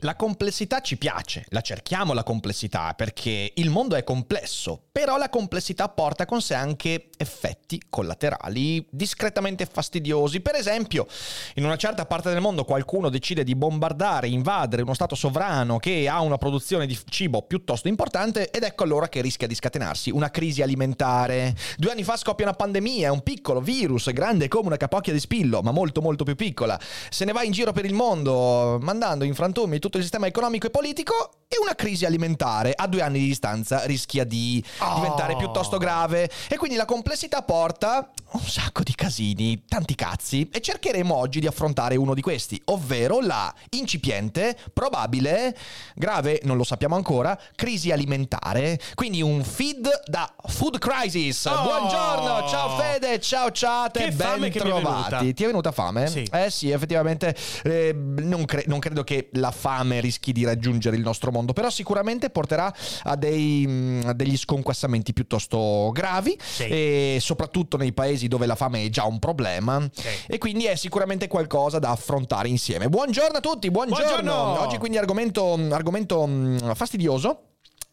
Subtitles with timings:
[0.00, 5.30] La complessità ci piace, la cerchiamo la complessità perché il mondo è complesso, però la
[5.30, 10.42] complessità porta con sé anche effetti collaterali discretamente fastidiosi.
[10.42, 11.06] Per esempio,
[11.54, 16.06] in una certa parte del mondo qualcuno decide di bombardare, invadere uno stato sovrano che
[16.10, 20.30] ha una produzione di cibo piuttosto importante ed ecco allora che rischia di scatenarsi una
[20.30, 21.56] crisi alimentare.
[21.78, 25.62] Due anni fa scoppia una pandemia, un piccolo virus, grande come una capocchia di spillo,
[25.62, 26.78] ma molto molto più piccola.
[27.08, 30.66] Se ne va in giro per il mondo mandando in frantumi tutto il sistema economico
[30.66, 34.94] e politico e una crisi alimentare a due anni di distanza rischia di oh.
[34.96, 40.60] diventare piuttosto grave e quindi la complessità porta un sacco di casini, tanti cazzi e
[40.60, 45.56] cercheremo oggi di affrontare uno di questi, ovvero la incipiente, probabile,
[45.94, 48.80] grave, non lo sappiamo ancora, crisi alimentare.
[48.94, 51.44] Quindi un feed da Food Crisis.
[51.44, 51.62] Oh.
[51.62, 55.32] Buongiorno, ciao Fede, ciao Ciate, ben trovati.
[55.32, 56.08] Ti è venuta fame?
[56.08, 56.28] Sì.
[56.32, 61.02] Eh sì, effettivamente eh, non, cre- non credo che la fame rischi di raggiungere il
[61.02, 62.72] nostro mondo, però sicuramente porterà
[63.04, 66.64] a, dei, a degli sconquassamenti piuttosto gravi Sì.
[66.64, 70.08] e soprattutto nei paesi dove la fame è già un problema Sì.
[70.26, 72.88] e quindi è sicuramente qualcosa da affrontare insieme.
[72.88, 74.04] Buongiorno a tutti, buongiorno.
[74.06, 74.60] Buongiorno.
[74.60, 76.28] Oggi quindi argomento, argomento
[76.74, 77.40] fastidioso.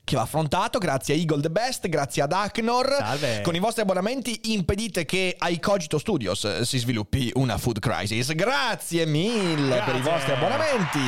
[0.05, 2.93] Che va affrontato grazie a Eagle The Best, grazie ad Acnor.
[2.99, 3.39] Salve.
[3.41, 8.33] Con i vostri abbonamenti impedite che ai Cogito Studios si sviluppi una food crisis.
[8.33, 10.11] Grazie mille per i Grazie.
[10.11, 10.99] vostri abbonamenti.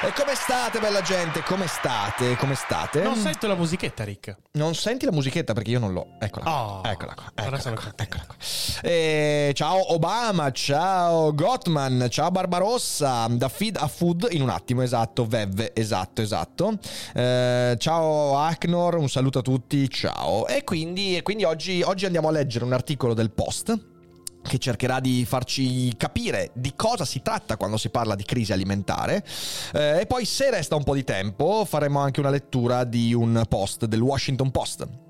[0.00, 1.42] E come state, bella gente?
[1.42, 2.36] Come state?
[2.36, 3.02] Come state?
[3.02, 4.36] Non sento la musichetta, Rick.
[4.52, 6.06] Non senti la musichetta perché io non l'ho.
[6.20, 6.62] Eccola qua.
[6.62, 6.82] Oh.
[6.84, 7.32] eccola qua.
[7.34, 7.92] Eccola qua.
[7.96, 8.36] Eccola qua.
[8.82, 13.26] Eh, ciao Obama, ciao Gottman, ciao Barbarossa.
[13.28, 15.26] Da feed a food in un attimo, esatto.
[15.26, 16.78] Vev, esatto, esatto.
[17.12, 19.90] Eh, ciao Acnor, un saluto a tutti.
[19.90, 20.46] Ciao.
[20.46, 23.96] E quindi, e quindi oggi, oggi andiamo a leggere un articolo del Post
[24.42, 29.24] che cercherà di farci capire di cosa si tratta quando si parla di crisi alimentare.
[29.72, 33.42] Eh, e poi, se resta un po' di tempo, faremo anche una lettura di un
[33.48, 35.07] post del Washington Post.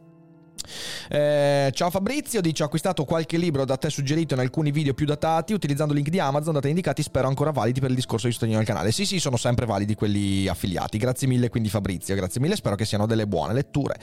[1.10, 5.06] Eh, ciao Fabrizio, dice ho acquistato qualche libro da te suggerito in alcuni video più
[5.06, 8.26] datati utilizzando il link di Amazon da te indicati, spero ancora validi per il discorso
[8.26, 8.92] di sostegno al canale.
[8.92, 10.98] Sì, sì, sono sempre validi quelli affiliati.
[10.98, 13.97] Grazie mille quindi Fabrizio, grazie mille, spero che siano delle buone letture.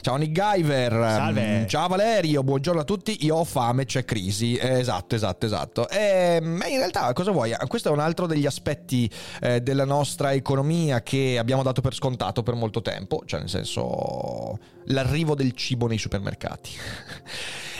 [0.00, 1.60] Ciao Nick Giver, Salve.
[1.60, 4.54] Mm, ciao Valerio, buongiorno a tutti, io ho fame, c'è crisi.
[4.56, 5.88] Eh, esatto, esatto, esatto.
[5.88, 7.54] Eh, ma in realtà cosa vuoi?
[7.66, 9.10] Questo è un altro degli aspetti
[9.40, 14.58] eh, della nostra economia che abbiamo dato per scontato per molto tempo, cioè nel senso
[14.86, 16.70] l'arrivo del cibo nei supermercati.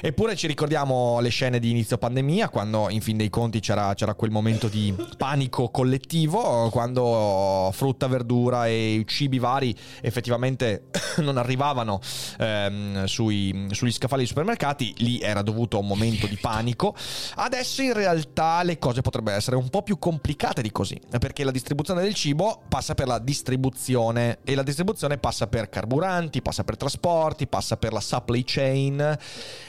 [0.07, 4.13] Eppure ci ricordiamo le scene di inizio pandemia, quando in fin dei conti c'era, c'era
[4.13, 10.89] quel momento di panico collettivo, quando frutta, verdura e cibi vari effettivamente
[11.25, 12.01] non arrivavano
[12.39, 16.95] ehm, sui- sugli scaffali dei supermercati, lì era dovuto a un momento di panico.
[17.37, 21.51] Adesso in realtà le cose potrebbero essere un po' più complicate di così, perché la
[21.51, 26.77] distribuzione del cibo passa per la distribuzione e la distribuzione passa per carburanti, passa per
[26.77, 29.19] trasporti, passa per la supply chain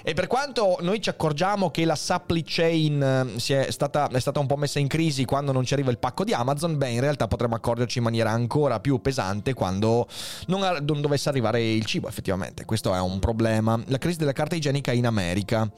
[0.04, 4.20] e per quanto noi ci accorgiamo che la supply chain eh, si è stata, è
[4.20, 6.90] stata un po' messa in crisi quando non ci arriva il pacco di Amazon, beh
[6.90, 10.08] in realtà potremmo accorgerci in maniera ancora più pesante quando
[10.48, 12.66] non, non dovesse arrivare il cibo effettivamente.
[12.66, 13.82] Questo è un problema.
[13.88, 15.70] La crisi della carta igienica in America.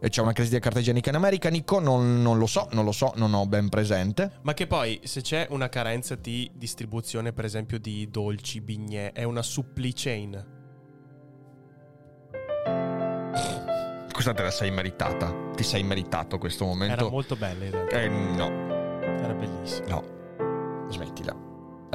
[0.00, 1.80] Eh, C'è una crisi della carta igienica in America, Nico?
[1.80, 4.38] Non, non lo so, non lo so, non ho ben presente.
[4.42, 9.24] Ma che poi, se c'è una carenza di distribuzione, per esempio, di dolci, bignè, è
[9.24, 10.60] una supply chain.
[14.22, 15.34] Questa te la sei meritata.
[15.56, 16.94] Ti sei meritato questo momento.
[16.94, 18.00] Era molto bella in realtà.
[18.02, 18.46] Eh, no,
[19.02, 19.88] Era bellissima.
[19.88, 20.86] no.
[20.88, 21.41] Smettila.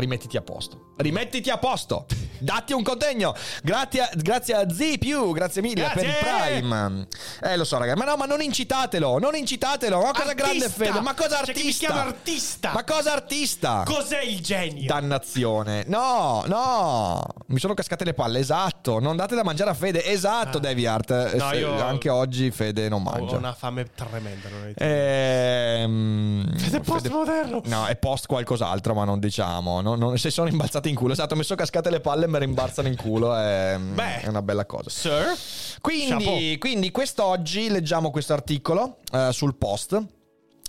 [0.02, 0.94] Rimettiti a posto.
[0.98, 2.06] Rimettiti a posto.
[2.40, 3.34] Datti un contegno.
[3.64, 4.98] Grazie, grazie a Z
[5.34, 6.02] grazie mille Grazie.
[6.02, 6.16] per il
[6.62, 7.08] Prime.
[7.42, 7.98] Eh, lo so, ragazzi.
[7.98, 9.18] Ma no, ma non incitatelo.
[9.18, 10.00] Non incitatelo.
[10.00, 10.84] Ma cosa grande Artista!
[10.86, 11.00] fede.
[11.02, 11.86] Ma cosa Cioè, artista?
[11.88, 12.72] chiama artista!
[12.74, 13.84] Ma cosa artista?
[13.88, 14.86] Cos'è il genio?
[14.86, 15.84] Dannazione.
[15.88, 17.24] No, no.
[17.48, 19.00] Mi sono cascate le palle, esatto.
[19.00, 20.62] Non date da mangiare a Fede, esatto, Ah.
[20.62, 21.10] Deviart.
[21.10, 23.36] Eh, No, io- Anche oggi Fede non Ho mangia.
[23.38, 24.48] una fame tremenda.
[24.50, 27.62] Non è Ehm, Fede postmoderno.
[27.66, 29.82] No, è post qualcos'altro, ma non diciamo.
[29.88, 31.14] No, non- se sono imbalzati in culo.
[31.14, 33.34] Esatto, mi sono cascate le palle e mi rimbalzano in culo.
[33.34, 34.22] È, Beh.
[34.22, 34.90] è una bella cosa.
[34.90, 35.34] Sir?
[35.80, 40.04] Quindi, quindi quest'oggi leggiamo questo articolo eh, sul post.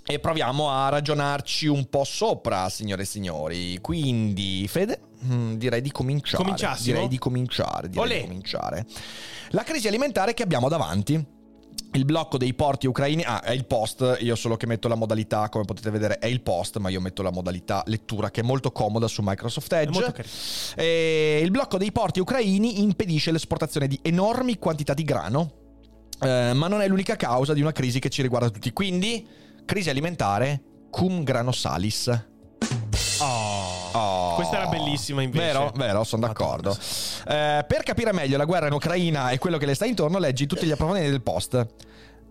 [0.05, 3.77] E proviamo a ragionarci un po' sopra, signore e signori.
[3.79, 6.55] Quindi, Fede, mm, direi di cominciare.
[6.81, 7.89] Direi di cominciare.
[7.89, 8.21] Direi Olè.
[8.21, 8.85] di cominciare.
[9.49, 11.37] La crisi alimentare che abbiamo davanti.
[11.91, 15.49] Il blocco dei porti ucraini, ah, è il post, io solo che metto la modalità,
[15.49, 18.71] come potete vedere è il post, ma io metto la modalità lettura che è molto
[18.71, 20.13] comoda su Microsoft Edge.
[20.75, 25.51] E il blocco dei porti ucraini impedisce l'esportazione di enormi quantità di grano,
[26.21, 28.71] eh, ma non è l'unica causa di una crisi che ci riguarda tutti.
[28.71, 29.25] Quindi,
[29.65, 30.61] crisi alimentare
[30.91, 32.27] cum grano salis.
[33.21, 33.89] Oh.
[33.91, 34.33] Oh.
[34.35, 35.45] Questa era bellissima invece.
[35.45, 36.71] Vero, vero, sono d'accordo.
[37.27, 40.45] Eh, per capire meglio la guerra in Ucraina e quello che le sta intorno, leggi
[40.45, 41.67] tutti gli approfondimenti del post.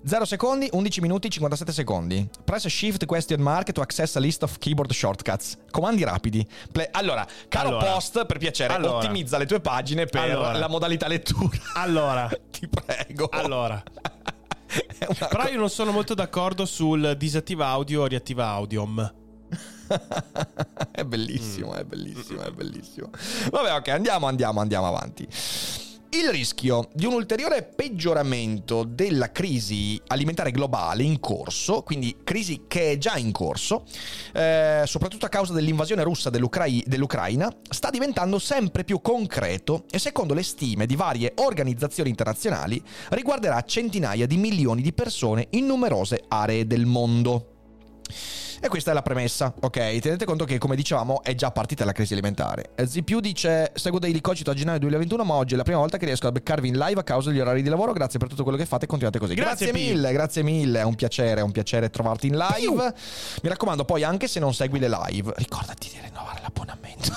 [0.07, 2.27] 0 secondi, 11 minuti, 57 secondi.
[2.45, 5.59] Press shift question mark to access a list of keyboard shortcuts.
[5.73, 6.47] Comandi rapidi.
[6.71, 7.93] Play- Allora, caro Allora.
[7.93, 8.99] post, per piacere, Allora.
[8.99, 10.57] ottimizza le tue pagine per Allora.
[10.57, 11.59] la modalità lettura.
[11.75, 13.29] Allora, Ti prego.
[13.33, 13.83] allora.
[15.29, 19.15] Però io non sono molto d'accordo sul disattiva audio o riattiva audium.
[20.93, 23.11] è bellissimo, è bellissimo, è bellissimo.
[23.51, 25.27] Vabbè, ok, andiamo, andiamo, andiamo avanti.
[26.11, 32.93] Il rischio di un ulteriore peggioramento della crisi alimentare globale in corso, quindi crisi che
[32.93, 33.85] è già in corso,
[34.33, 40.33] eh, soprattutto a causa dell'invasione russa dell'Ucrai- dell'Ucraina, sta diventando sempre più concreto e secondo
[40.33, 46.67] le stime di varie organizzazioni internazionali riguarderà centinaia di milioni di persone in numerose aree
[46.67, 47.57] del mondo.
[48.61, 49.99] E questa è la premessa, ok?
[49.99, 52.71] Tenete conto che, come dicevamo, è già partita la crisi alimentare.
[52.85, 56.07] Zipiu dice: Seguo Daily Cogito a gennaio 2021, ma oggi è la prima volta che
[56.07, 57.93] riesco a beccarvi in live a causa degli orari di lavoro.
[57.93, 59.35] Grazie per tutto quello che fate e continuate così.
[59.35, 59.79] Grazie, Pi.
[59.79, 60.81] mille, grazie mille.
[60.81, 62.95] È un piacere, è un piacere trovarti in live.
[63.43, 67.13] Mi raccomando, poi, anche se non segui le live, ricordati di rinnovare l'abbonamento.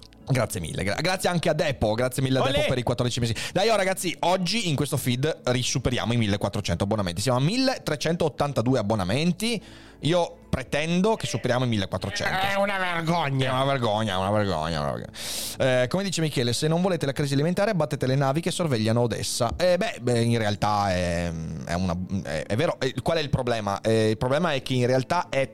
[0.30, 2.52] Grazie mille, gra- grazie anche a Depo, grazie mille a Olè!
[2.52, 3.34] Depo per i 14 mesi.
[3.52, 7.20] Dai, oh ragazzi, oggi in questo feed risuperiamo i 1400 abbonamenti.
[7.20, 9.62] Siamo a 1382 abbonamenti.
[10.04, 12.38] Io pretendo che superiamo i 1400.
[12.46, 13.52] È una È vergogna.
[13.52, 14.76] una vergogna, è una vergogna.
[14.76, 15.82] è una vergogna.
[15.82, 19.02] Eh, come dice Michele, se non volete la crisi alimentare, battete le navi che sorvegliano
[19.02, 19.52] Odessa.
[19.58, 21.30] Eh, beh, beh, in realtà è,
[21.66, 22.78] è una, è, è vero.
[23.02, 23.80] Qual è il problema?
[23.82, 25.48] Eh, il problema è che in realtà è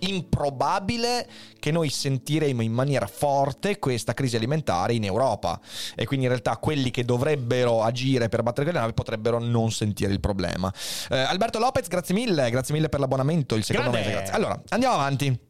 [0.00, 1.26] improbabile
[1.58, 5.60] che noi sentiremo in maniera forte questa crisi alimentare in Europa
[5.94, 10.12] e quindi in realtà quelli che dovrebbero agire per battere quelle navi potrebbero non sentire
[10.12, 10.72] il problema.
[11.10, 14.08] Eh, Alberto Lopez, grazie mille, grazie mille per l'abbonamento, il secondo Grande!
[14.08, 14.34] mese, grazie.
[14.36, 15.47] Allora, andiamo avanti.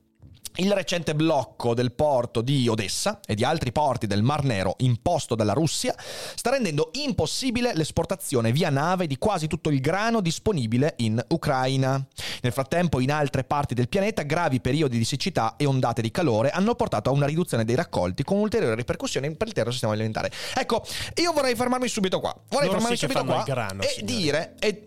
[0.60, 5.36] Il recente blocco del porto di Odessa e di altri porti del Mar Nero imposto
[5.36, 11.24] dalla Russia sta rendendo impossibile l'esportazione via nave di quasi tutto il grano disponibile in
[11.28, 12.04] Ucraina.
[12.42, 16.50] Nel frattempo, in altre parti del pianeta, gravi periodi di siccità e ondate di calore
[16.50, 20.32] hanno portato a una riduzione dei raccolti con ulteriori ripercussioni per l'intero sistema alimentare.
[20.56, 20.84] Ecco,
[21.22, 22.34] io vorrei fermarmi subito qua.
[22.48, 24.16] Vorrei Loro fermarmi sì subito qua grano, e signori.
[24.16, 24.54] dire...
[24.58, 24.84] E...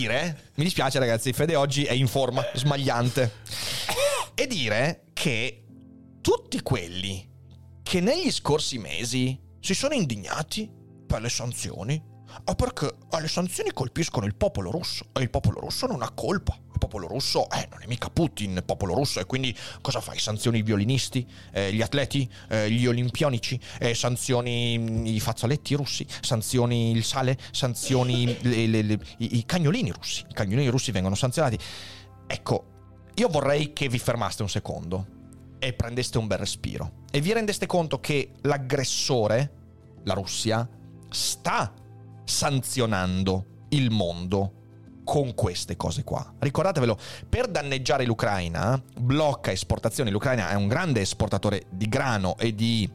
[0.00, 3.42] Dire, mi dispiace ragazzi, Fede oggi è in forma, smagliante.
[4.34, 5.66] E dire che
[6.22, 7.30] tutti quelli
[7.82, 10.72] che negli scorsi mesi si sono indignati
[11.06, 12.02] per le sanzioni,
[12.44, 16.58] o perché le sanzioni colpiscono il popolo russo e il popolo russo non ha colpa.
[16.80, 20.18] Popolo russo eh, non è mica Putin, popolo russo e quindi cosa fai?
[20.18, 26.06] Sanzioni i violinisti, eh, gli atleti, eh, gli olimpionici, eh, sanzioni mm, i fazzoletti russi,
[26.22, 30.24] sanzioni il sale, sanzioni le- le- le- i, i cagnolini russi.
[30.26, 31.58] I cagnolini russi vengono sanzionati.
[32.26, 32.64] Ecco,
[33.14, 35.06] io vorrei che vi fermaste un secondo
[35.58, 37.04] e prendeste un bel respiro.
[37.10, 39.52] E vi rendeste conto che l'aggressore,
[40.04, 40.66] la Russia,
[41.10, 41.74] sta
[42.24, 44.54] sanzionando il mondo
[45.10, 46.24] con queste cose qua.
[46.38, 46.96] Ricordatevelo,
[47.28, 50.08] per danneggiare l'Ucraina, blocca esportazioni.
[50.08, 52.88] L'Ucraina è un grande esportatore di grano e di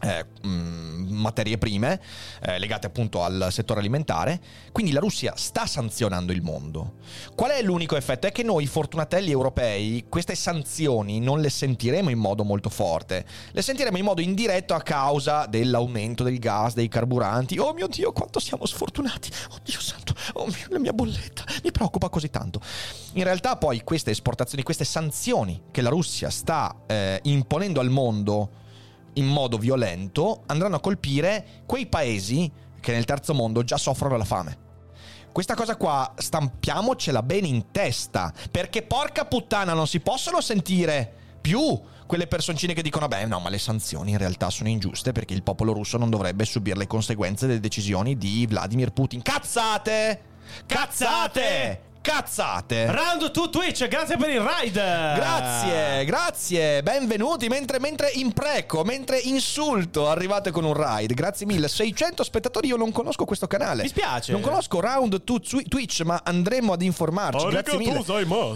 [0.00, 2.00] eh, mh, materie prime
[2.42, 4.40] eh, legate appunto al settore alimentare.
[4.72, 6.94] Quindi la Russia sta sanzionando il mondo.
[7.34, 8.26] Qual è l'unico effetto?
[8.26, 13.62] È che noi fortunatelli europei queste sanzioni non le sentiremo in modo molto forte, le
[13.62, 17.58] sentiremo in modo indiretto a causa dell'aumento del gas, dei carburanti.
[17.58, 19.30] Oh mio Dio, quanto siamo sfortunati!
[19.50, 22.60] Oh Dio santo, oh mio, la mia bolletta mi preoccupa così tanto.
[23.14, 28.58] In realtà poi queste esportazioni, queste sanzioni che la Russia sta eh, imponendo al mondo
[29.14, 32.50] in modo violento andranno a colpire quei paesi
[32.80, 34.68] che nel terzo mondo già soffrono la fame.
[35.32, 41.80] Questa cosa qua stampiamocela bene in testa, perché porca puttana non si possono sentire più
[42.06, 45.44] quelle personcine che dicono, beh, no, ma le sanzioni in realtà sono ingiuste perché il
[45.44, 49.22] popolo russo non dovrebbe subire le conseguenze delle decisioni di Vladimir Putin.
[49.22, 50.22] Cazzate!
[50.66, 51.89] Cazzate!
[52.02, 52.90] Cazzate!
[52.90, 55.12] Round to Twitch, grazie per il ride!
[55.16, 57.48] Grazie, grazie, benvenuti.
[57.48, 61.12] Mentre, mentre impreco, mentre insulto, arrivate con un ride.
[61.12, 61.68] Grazie mille.
[61.68, 63.82] 600 spettatori, io non conosco questo canale.
[63.82, 64.32] Mi spiace.
[64.32, 67.46] Non conosco Round to Twitch, ma andremo ad informarci.
[67.48, 68.02] Grazie mille.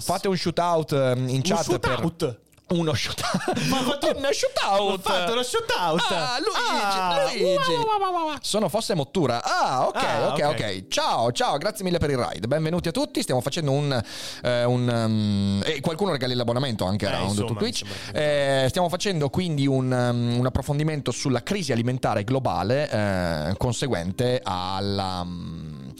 [0.00, 1.66] Fate un shootout ehm, in chat.
[1.68, 2.42] Un per- shootout?
[2.66, 3.60] Uno shootout.
[3.68, 4.80] Ma ha fatto- uno shootout.
[4.80, 6.00] Ho fatto lo shootout!
[6.10, 7.46] Ah, Luigi, Ah, Luigi.
[7.72, 8.36] wow, wow, wow, wow.
[8.40, 9.42] Sono Fosse Mottura.
[9.44, 10.44] Ah, ok, Ah, ok, ok.
[10.48, 10.88] ok.
[10.88, 12.46] Ciao, ciao, grazie mille per il ride.
[12.48, 13.20] Benvenuti a tutti.
[13.20, 14.02] Stiamo facendo un.
[14.42, 17.82] eh, un um, e qualcuno regali l'abbonamento anche a Eh, Round insomma, to Twitch.
[18.14, 25.20] Eh, stiamo facendo quindi un, um, un approfondimento sulla crisi alimentare globale eh, conseguente alla.
[25.20, 25.92] um,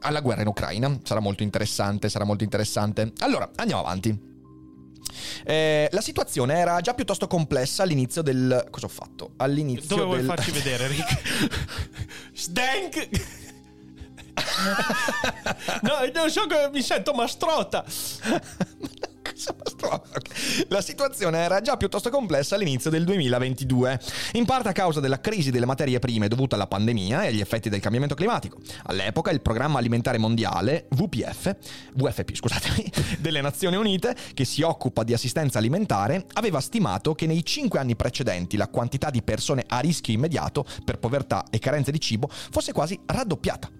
[0.00, 0.98] alla guerra in Ucraina.
[1.04, 3.12] Sarà molto interessante, sarà molto interessante.
[3.20, 4.28] Allora, andiamo avanti.
[5.44, 8.66] Eh, la situazione era già piuttosto complessa all'inizio del.
[8.70, 9.32] Cosa ho fatto?
[9.36, 10.26] All'inizio Dove vuoi del.
[10.26, 12.30] farci vedere, Rick?
[12.32, 13.08] Stank!
[15.82, 17.84] no, non so che mi sento mostruoso?
[18.90, 19.09] Ok.
[20.68, 24.00] La situazione era già piuttosto complessa all'inizio del 2022,
[24.32, 27.68] in parte a causa della crisi delle materie prime dovuta alla pandemia e agli effetti
[27.68, 28.58] del cambiamento climatico.
[28.84, 31.56] All'epoca il Programma Alimentare Mondiale, VPF,
[31.94, 37.44] VFP scusatemi, delle Nazioni Unite, che si occupa di assistenza alimentare, aveva stimato che nei
[37.44, 42.00] cinque anni precedenti la quantità di persone a rischio immediato per povertà e carenze di
[42.00, 43.70] cibo fosse quasi raddoppiata.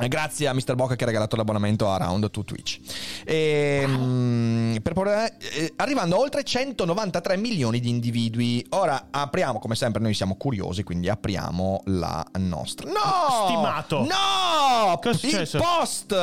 [0.00, 0.74] Eh, Grazie a Mr.
[0.76, 2.78] Bocca che ha regalato l'abbonamento a Round to Twitch.
[3.24, 8.64] E, mm, per porre- eh, arrivando a oltre 193 milioni di individui.
[8.70, 12.88] Ora apriamo, come sempre, noi siamo curiosi, quindi apriamo la nostra.
[12.88, 13.44] No!
[13.46, 13.98] Stimato.
[14.00, 14.98] No!
[15.02, 15.58] Cosa Il successo?
[15.58, 16.16] post!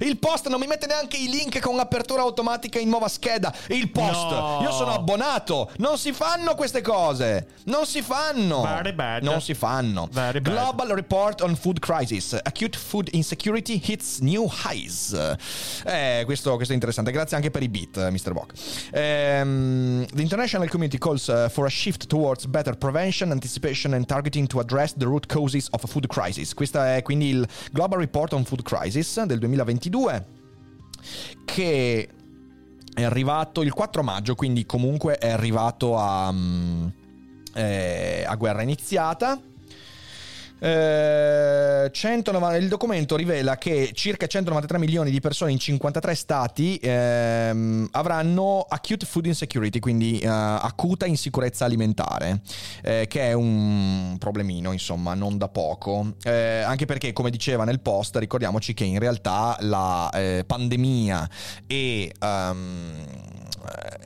[0.00, 3.54] Il post non mi mette neanche i link con apertura automatica in nuova scheda.
[3.68, 4.30] Il post!
[4.30, 4.58] No.
[4.62, 5.70] Io sono abbonato!
[5.76, 7.46] Non si fanno queste cose!
[7.64, 8.62] Non si fanno!
[8.62, 9.22] Very bad.
[9.22, 10.08] Non si fanno.
[10.10, 10.52] Very bad.
[10.52, 12.36] Global Report on Food Crisis.
[12.42, 15.12] Acute Food Insecurity hits new highs.
[15.84, 17.10] Eh, questo, questo è interessante.
[17.10, 18.32] Grazie anche per i beat, eh, Mr.
[18.32, 18.52] Bock.
[18.92, 24.46] Ehm, the international community calls uh, for a shift towards better prevention, anticipation and targeting
[24.46, 26.54] to address the root causes of a food crisis.
[26.54, 30.40] Questo è quindi il Global Report on Food Crisis del 2022
[31.44, 32.08] che
[32.94, 36.86] è arrivato il 4 maggio, quindi comunque è arrivato a, mm,
[37.54, 39.40] eh, a guerra iniziata.
[40.64, 47.88] Eh, 190 il documento rivela che circa 193 milioni di persone in 53 stati ehm,
[47.90, 52.42] avranno acute food insecurity, quindi eh, acuta insicurezza alimentare,
[52.82, 56.14] eh, che è un problemino, insomma, non da poco.
[56.22, 61.28] Eh, anche perché, come diceva nel post, ricordiamoci che in realtà la eh, pandemia
[61.66, 63.31] e ehm,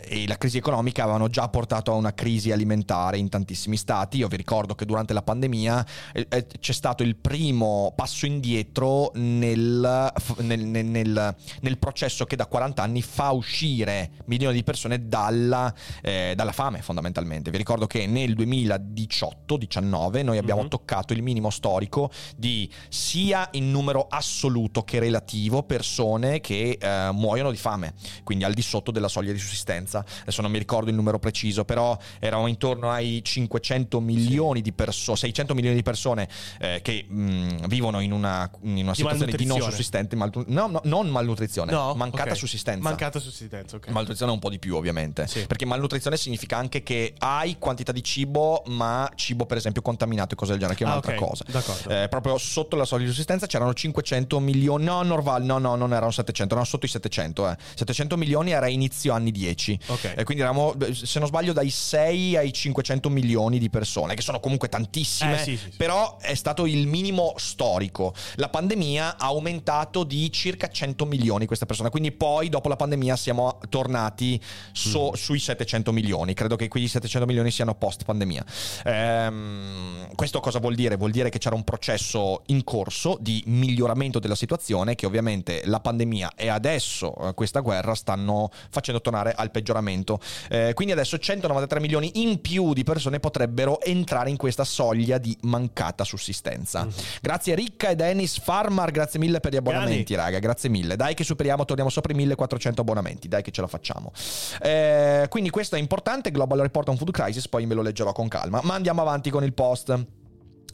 [0.08, 4.18] e la crisi economica avevano già portato a una crisi alimentare in tantissimi stati.
[4.18, 9.10] Io vi ricordo che durante la pandemia eh, eh, c'è stato il primo passo indietro
[9.14, 15.72] nel, nel- nel- nel- processo che da 40 anni fa uscire milioni di persone dalla,
[16.02, 17.50] eh, dalla fame fondamentalmente.
[17.50, 20.68] Vi ricordo che nel 2018-19 noi abbiamo Mhm.
[20.68, 27.50] toccato il minimo storico di sia in numero assoluto che relativo persone che eh, muoiono
[27.50, 27.94] di fame,
[28.24, 30.04] quindi al di sotto della soglia di sussistenza.
[30.22, 35.16] Adesso non mi ricordo il numero preciso, però eravamo intorno ai 500 milioni di persone,
[35.16, 36.28] 600 milioni di persone
[36.60, 40.66] eh, che mh, vivono in una, in una Di situazione di non sussistente, malnu- no,
[40.66, 41.94] no, non malnutrizione, No?
[41.94, 42.36] mancata Ok.
[42.36, 42.82] sussistenza.
[42.88, 43.88] Mancata sussistenza, ok.
[43.88, 45.26] Malnutrizione un po' di più, ovviamente.
[45.26, 45.46] Sì.
[45.46, 50.36] Perché malnutrizione significa anche che hai quantità di cibo, ma cibo, per esempio, contaminato e
[50.36, 51.44] cose del genere, che è Ah, un'altra ok, cosa.
[51.48, 51.90] d'accordo.
[51.90, 54.84] Eh, proprio sotto la soglia di sussistenza c'erano 500 milioni.
[54.84, 57.48] No, Norval, no, no, non erano 700, erano sotto i 700.
[57.50, 57.56] Eh.
[57.74, 59.78] 700 milioni era inizio anni 10.
[59.86, 60.14] Ok.
[60.16, 64.40] E quindi eravamo, se non sbaglio, dai 6 ai 500 milioni di persone, che sono
[64.40, 65.34] comunque tantissime.
[65.34, 65.76] Eh, sì, sì, sì.
[65.76, 68.14] Però è stato il minimo storico.
[68.36, 71.90] La pandemia ha aumentato di circa 100 milioni queste persone.
[71.90, 74.40] Quindi poi, dopo la pandemia, siamo tornati
[74.72, 75.14] so- Mm.
[75.14, 76.34] sui 700 milioni.
[76.34, 78.44] Credo che quegli 700 milioni siano post pandemia.
[78.84, 80.96] Ehm, questo cosa vuol dire?
[80.96, 85.80] Vuol dire che c'era un processo in corso di miglioramento della situazione che ovviamente la
[85.80, 90.20] pandemia e adesso eh, questa guerra stanno facendo tornare al peggioramento.
[90.48, 95.36] Eh, quindi adesso 193 milioni in più di persone potrebbero entrare in questa soglia di
[95.42, 96.86] mancata sussistenza.
[97.20, 100.96] Grazie Ricca e Dennis Farmar, grazie mille per gli abbonamenti, raga, grazie mille.
[100.96, 104.12] Dai che superiamo, torniamo sopra i 1400 abbonamenti, dai che ce la facciamo.
[104.60, 108.28] Eh, quindi questo è importante, Global Report on Food Crisis, poi me lo leggerò con
[108.28, 108.60] calma.
[108.62, 110.24] Ma andiamo avanti con il post.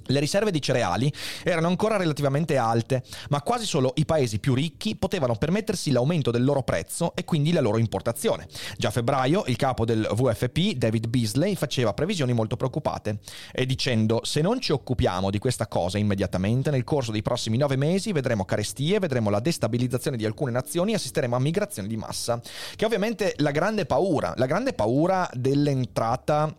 [0.07, 4.97] Le riserve di cereali erano ancora relativamente alte, ma quasi solo i paesi più ricchi
[4.97, 8.47] potevano permettersi l'aumento del loro prezzo e quindi la loro importazione.
[8.77, 13.19] Già a febbraio il capo del VFP, David Beasley, faceva previsioni molto preoccupate
[13.53, 17.77] e dicendo se non ci occupiamo di questa cosa immediatamente nel corso dei prossimi nove
[17.77, 22.41] mesi vedremo carestie, vedremo la destabilizzazione di alcune nazioni e assisteremo a migrazioni di massa,
[22.77, 26.55] che ovviamente la grande paura, la grande paura dell'entrata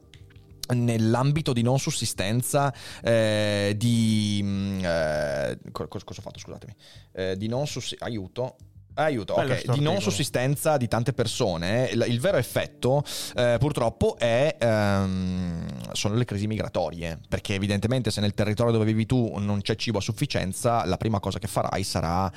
[0.70, 6.74] nell'ambito di non sussistenza eh, di mm, eh, cosa, cosa, ho fatto scusatemi
[7.14, 8.56] eh, di non sussistenza aiuto
[8.96, 13.04] Aiuto, ok, di non sussistenza di tante persone, il, il vero effetto
[13.36, 19.08] eh, purtroppo è, ehm, sono le crisi migratorie, perché evidentemente se nel territorio dove vivi
[19.08, 22.32] tu non c'è cibo a sufficienza, la prima cosa che farai sarà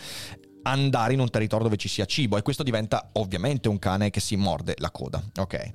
[0.63, 4.21] andare in un territorio dove ci sia cibo e questo diventa ovviamente un cane che
[4.21, 5.73] si morde la coda, ok?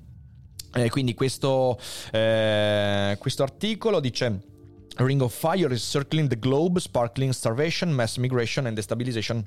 [0.73, 1.79] Eh, quindi questo,
[2.11, 4.49] eh, questo articolo dice...
[4.97, 9.43] Ring of Fire is circling the globe, sparkling starvation, mass migration and destabilization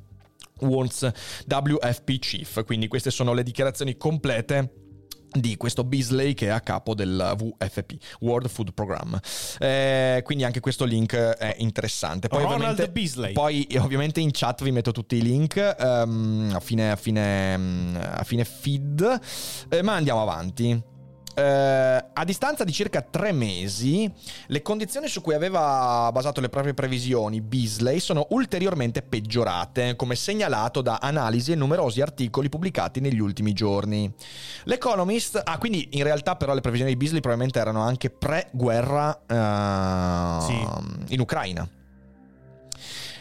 [0.61, 1.07] warns
[1.47, 2.65] WFP chief.
[2.65, 4.83] Quindi queste sono le dichiarazioni complete
[5.35, 9.19] di questo Beasley che è a capo del WFP, World Food Program.
[9.59, 12.29] Eh, quindi anche questo link è interessante.
[12.29, 13.33] Poi Ronald ovviamente, Beasley.
[13.33, 18.23] Poi ovviamente in chat vi metto tutti i link um, a, fine, a, fine, a,
[18.23, 19.21] fine, feed,
[19.69, 20.93] eh, ma andiamo avanti.
[21.37, 21.41] Uh,
[22.13, 24.09] a distanza di circa tre mesi,
[24.47, 30.81] le condizioni su cui aveva basato le proprie previsioni Beasley sono ulteriormente peggiorate, come segnalato
[30.81, 34.13] da analisi e numerosi articoli pubblicati negli ultimi giorni.
[34.65, 40.41] L'Economist, ah, quindi in realtà però le previsioni di Beasley probabilmente erano anche pre-guerra uh,
[40.47, 41.15] sì.
[41.15, 41.69] in Ucraina.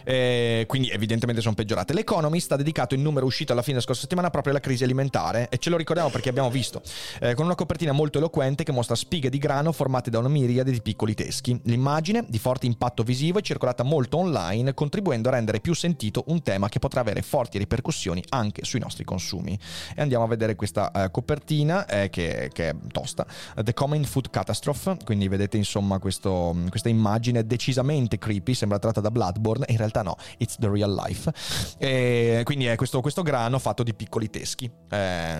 [0.03, 1.93] Eh, quindi evidentemente sono peggiorate.
[1.93, 5.49] L'Economist ha dedicato il numero uscito alla fine della scorsa settimana proprio alla crisi alimentare
[5.49, 6.81] e ce lo ricordiamo perché abbiamo visto,
[7.19, 10.71] eh, con una copertina molto eloquente che mostra spighe di grano formate da una miriade
[10.71, 11.59] di piccoli teschi.
[11.63, 16.41] L'immagine, di forte impatto visivo, è circolata molto online, contribuendo a rendere più sentito un
[16.41, 19.57] tema che potrà avere forti ripercussioni anche sui nostri consumi.
[19.95, 23.25] E andiamo a vedere questa eh, copertina eh, che, che, è tosta.
[23.55, 29.11] The Common Food Catastrophe, quindi vedete insomma questo, questa immagine decisamente creepy, sembra tratta da
[29.11, 31.31] Bloodborne, in realtà realtà no, it's the real life.
[31.77, 34.69] E quindi è questo, questo grano fatto di piccoli teschi.
[34.89, 35.39] Eh,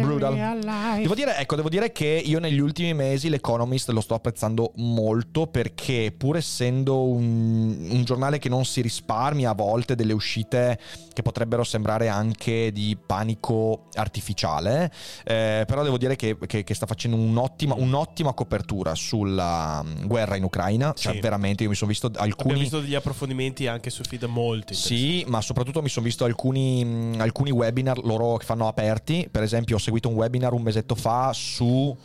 [0.00, 0.98] brutal.
[1.00, 5.46] Devo dire, ecco, devo dire che io negli ultimi mesi l'Economist lo sto apprezzando molto
[5.46, 10.78] perché pur essendo un, un giornale che non si risparmia a volte delle uscite
[11.16, 14.92] che potrebbero sembrare anche di panico artificiale,
[15.24, 20.36] eh, però devo dire che, che, che sta facendo un'ottima, un'ottima, copertura sulla mm, guerra
[20.36, 20.92] in Ucraina.
[20.94, 21.20] Cioè, sì.
[21.20, 22.52] veramente, io mi sono visto alcuni...
[22.52, 24.74] Abbiamo visto degli approfondimenti anche su feed molti.
[24.74, 29.28] Sì, ma soprattutto mi sono visto alcuni, alcuni webinar loro che fanno aperti.
[29.30, 31.96] Per esempio, ho seguito un webinar un mesetto fa su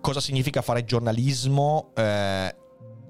[0.00, 2.54] cosa significa fare giornalismo eh,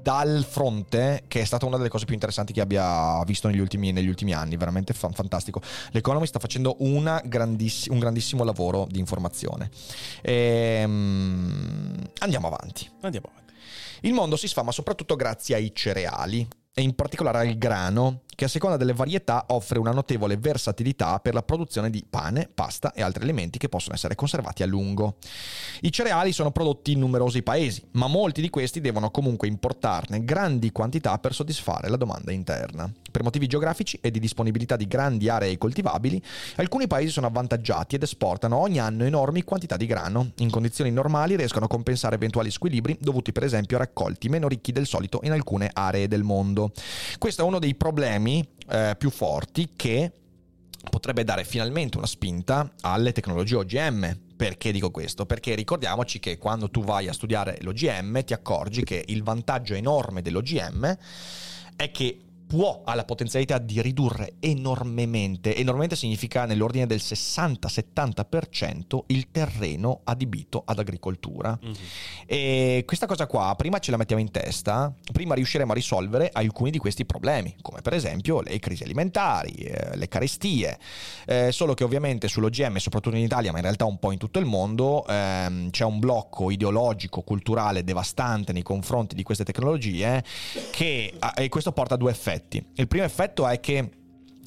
[0.02, 3.92] dal fronte, che è stata una delle cose più interessanti che abbia visto negli ultimi,
[3.92, 5.60] negli ultimi anni, veramente fa- fantastico.
[5.90, 6.76] L'Economy sta facendo
[7.24, 9.70] grandiss- un grandissimo lavoro di informazione.
[10.22, 12.90] E, um, andiamo avanti.
[13.02, 13.54] Andiamo avanti.
[14.02, 16.48] Il mondo si sfama soprattutto grazie ai cereali
[16.80, 21.42] in particolare al grano, che a seconda delle varietà offre una notevole versatilità per la
[21.42, 25.16] produzione di pane, pasta e altri alimenti che possono essere conservati a lungo.
[25.82, 30.72] I cereali sono prodotti in numerosi paesi, ma molti di questi devono comunque importarne grandi
[30.72, 32.90] quantità per soddisfare la domanda interna.
[33.10, 36.22] Per motivi geografici e di disponibilità di grandi aree coltivabili,
[36.56, 40.30] alcuni paesi sono avvantaggiati ed esportano ogni anno enormi quantità di grano.
[40.38, 44.72] In condizioni normali riescono a compensare eventuali squilibri dovuti per esempio a raccolti meno ricchi
[44.72, 46.72] del solito in alcune aree del mondo.
[47.18, 50.12] Questo è uno dei problemi eh, più forti che
[50.88, 54.18] potrebbe dare finalmente una spinta alle tecnologie OGM.
[54.36, 55.26] Perché dico questo?
[55.26, 60.22] Perché ricordiamoci che quando tu vai a studiare l'OGM ti accorgi che il vantaggio enorme
[60.22, 60.96] dell'OGM
[61.76, 69.30] è che può, ha la potenzialità di ridurre enormemente, enormemente significa nell'ordine del 60-70% il
[69.30, 71.56] terreno adibito ad agricoltura.
[71.64, 71.74] Mm-hmm.
[72.26, 76.72] E questa cosa qua, prima ce la mettiamo in testa, prima riusciremo a risolvere alcuni
[76.72, 80.76] di questi problemi, come per esempio le crisi alimentari, eh, le carestie,
[81.26, 84.40] eh, solo che ovviamente sull'OGM, soprattutto in Italia, ma in realtà un po' in tutto
[84.40, 90.24] il mondo, ehm, c'è un blocco ideologico, culturale devastante nei confronti di queste tecnologie
[90.72, 92.64] che, e questo porta a due effetti effetti.
[92.74, 93.90] Il primo effetto è che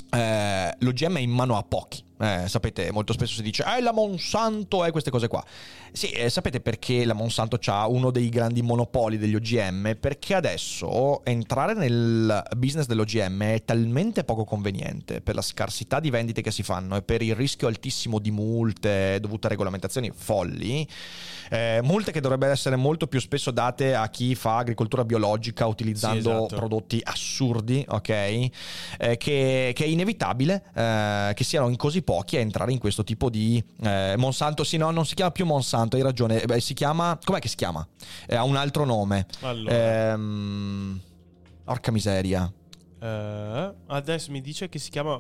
[0.10, 2.04] eh, l'OGM è in mano a pochi.
[2.24, 5.44] Eh, sapete, molto spesso si dice, eh, la Monsanto è queste cose qua.
[5.92, 9.98] Sì, eh, sapete perché la Monsanto ha uno dei grandi monopoli degli OGM?
[10.00, 16.42] Perché adesso entrare nel business dell'OGM è talmente poco conveniente per la scarsità di vendite
[16.42, 20.88] che si fanno e per il rischio altissimo di multe dovute a regolamentazioni folli.
[21.50, 26.18] Eh, multe che dovrebbero essere molto più spesso date a chi fa agricoltura biologica utilizzando
[26.22, 26.56] Sì, esatto.
[26.56, 28.10] prodotti assurdi, ok?
[28.10, 28.50] Eh,
[28.98, 33.30] che, che è inevitabile eh, che siano in così pochi a entrare in questo tipo
[33.32, 34.64] di eh, Monsanto.
[34.64, 36.42] Sì, no, non si chiama più Monsanto, hai ragione.
[36.42, 37.18] Eh, beh, si chiama.
[37.24, 37.86] Com'è che si chiama?
[38.28, 39.26] Eh, ha un altro nome.
[39.42, 41.00] Allora, Ehm,
[41.64, 42.52] porca miseria.
[43.02, 45.20] eh, adesso mi dice che si chiama...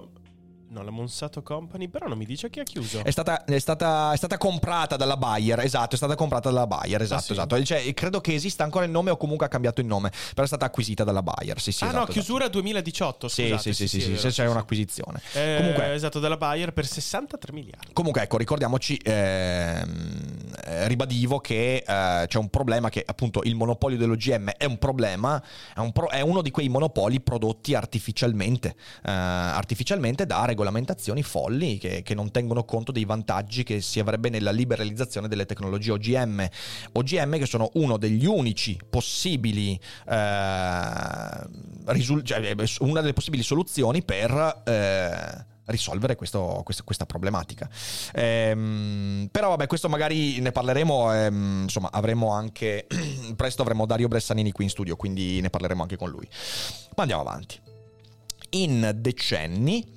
[0.73, 3.03] No, la Monsanto Company, però non mi dice che ha chiuso.
[3.03, 6.99] È stata, è, stata, è stata comprata dalla Bayer, esatto, è stata comprata dalla Bayer,
[6.99, 7.31] esatto, sì?
[7.33, 7.63] esatto.
[7.63, 10.47] Cioè, credo che esista ancora il nome o comunque ha cambiato il nome, però è
[10.47, 11.83] stata acquisita dalla Bayer, sì, sì.
[11.83, 12.11] ah esatto, no, esatto.
[12.11, 13.61] chiusura 2018, Sì, scusate.
[13.61, 14.49] sì, sì, sì, è sì, vero, se c'è sì.
[14.51, 15.21] un'acquisizione.
[15.33, 17.93] Eh, Comunque, esatto, dalla Bayer per 63 miliardi.
[17.93, 23.97] Comunque, ecco, ricordiamoci, ehm, eh, ribadivo che eh, c'è un problema che appunto il monopolio
[23.99, 25.39] dell'OGM è un problema,
[25.75, 31.77] è, un pro- è uno di quei monopoli prodotti artificialmente, eh, artificialmente da regolamentazioni folli
[31.77, 36.47] che, che non tengono conto dei vantaggi che si avrebbe nella liberalizzazione delle tecnologie OGM.
[36.93, 41.41] OGM che sono uno degli unici possibili, eh,
[41.85, 44.61] risul- cioè, eh, una delle possibili soluzioni per...
[44.65, 47.69] eh, risolvere questo- questo- questa problematica.
[48.13, 52.85] Ehm, però vabbè, questo magari ne parleremo, ehm, insomma, avremo anche
[53.37, 56.27] presto avremo Dario Bressanini qui in studio, quindi ne parleremo anche con lui.
[56.97, 57.57] Ma andiamo avanti.
[58.49, 59.87] In decenni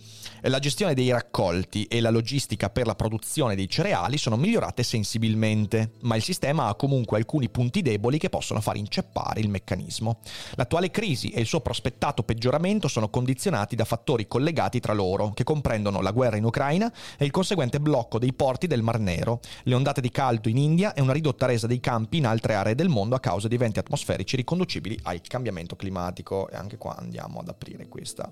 [0.43, 5.93] la gestione dei raccolti e la logistica per la produzione dei cereali sono migliorate sensibilmente,
[6.03, 10.21] ma il sistema ha comunque alcuni punti deboli che possono far inceppare il meccanismo.
[10.55, 15.45] L'attuale crisi e il suo prospettato peggioramento sono condizionati da fattori collegati tra loro, che
[15.45, 19.75] comprendono la guerra in Ucraina e il conseguente blocco dei porti del Mar Nero, le
[19.75, 22.89] ondate di caldo in India e una ridotta resa dei campi in altre aree del
[22.89, 26.49] mondo a causa di eventi atmosferici riconducibili al cambiamento climatico.
[26.49, 28.31] E anche qua andiamo ad aprire questa.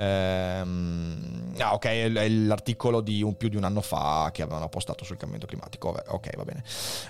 [0.00, 5.04] Ehm, ah, ok, è l'articolo di un, più di un anno fa che avevano postato
[5.04, 5.94] sul cambiamento climatico.
[6.08, 6.62] Ok, va bene.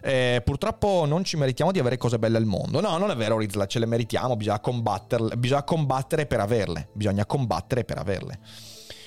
[0.02, 2.80] Eh, purtroppo non ci meritiamo di avere cose belle al mondo.
[2.80, 4.36] No, non è vero, Rizla, ce le meritiamo.
[4.36, 5.36] Bisogna combatterle.
[5.36, 6.88] Bisogna combattere per averle.
[6.92, 8.38] Bisogna combattere per averle.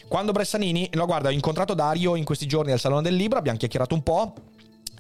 [0.08, 3.58] Quando Bressanini, no, guarda, ho incontrato Dario in questi giorni al Salone del Libro, abbiamo
[3.58, 4.34] chiacchierato un po'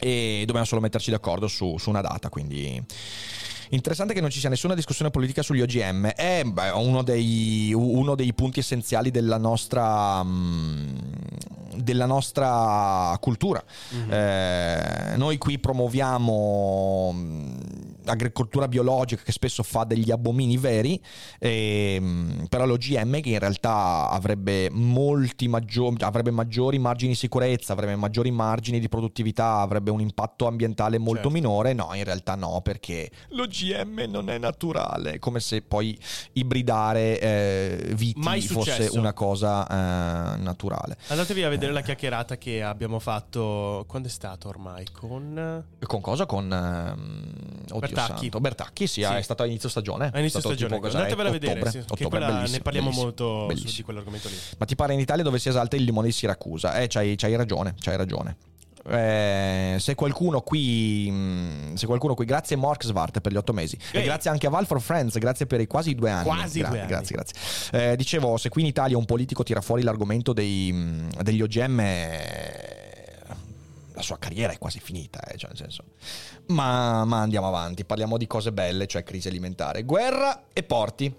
[0.01, 2.83] e dobbiamo solo metterci d'accordo su, su una data, quindi
[3.73, 6.07] Interessante che non ci sia nessuna discussione politica sugli OGM.
[6.07, 10.97] È beh, uno, dei, uno dei punti essenziali della nostra, mm,
[11.75, 13.63] della nostra cultura.
[14.09, 17.60] Eh, noi qui promuoviamo mm,
[18.05, 21.01] agricoltura biologica che spesso fa degli abomini veri,
[21.39, 27.95] ehm, però l'OGM che in realtà avrebbe, molti maggio- avrebbe maggiori margini di sicurezza, avrebbe
[27.95, 31.29] maggiori margini di produttività, avrebbe un impatto ambientale molto Certo.
[31.29, 31.73] minore.
[31.73, 35.97] No, in realtà no, perché l'OGM non è naturale, come se poi
[36.33, 40.97] ibridare eh, viti fosse una cosa eh, naturale.
[41.07, 43.85] Andatevi a vedere la chiacchierata che abbiamo fatto.
[43.87, 44.85] Quando è stato ormai?
[44.91, 45.63] Con.
[45.79, 46.25] Con cosa?
[46.25, 46.49] Con
[47.71, 48.19] oddio Bertacchi.
[48.21, 48.39] santo.
[48.39, 49.13] Bertacchi, sì, Sì.
[49.13, 50.09] è stato a inizio stagione.
[50.13, 50.75] A inizio stagione.
[50.75, 50.87] tipo?
[50.87, 51.51] Andatevela a vedere.
[51.59, 53.73] Ottobre, sì, ottobre, quella bellissimo, ne parliamo bellissimo, molto su- bellissimo.
[53.75, 54.35] di quell'argomento lì.
[54.57, 56.79] Ma ti pare in Italia dove si esalta il limone di Siracusa?
[56.79, 58.35] Eh, c'hai, c'hai ragione, c'hai ragione.
[58.89, 63.77] Eh, se qualcuno qui mh, se qualcuno qui grazie Mork Svart per gli otto mesi
[63.91, 64.03] e Ehi.
[64.05, 66.87] grazie anche a Val for Friends grazie per i quasi due anni Quasi due anni.
[66.87, 71.21] grazie grazie Eh, dicevo se qui in Italia un politico tira fuori l'argomento dei, mh,
[71.21, 71.79] degli OGM
[74.01, 75.83] la sua carriera è quasi finita eh, cioè nel senso.
[76.47, 81.13] Ma, ma andiamo avanti parliamo di cose belle cioè crisi alimentare guerra e porti.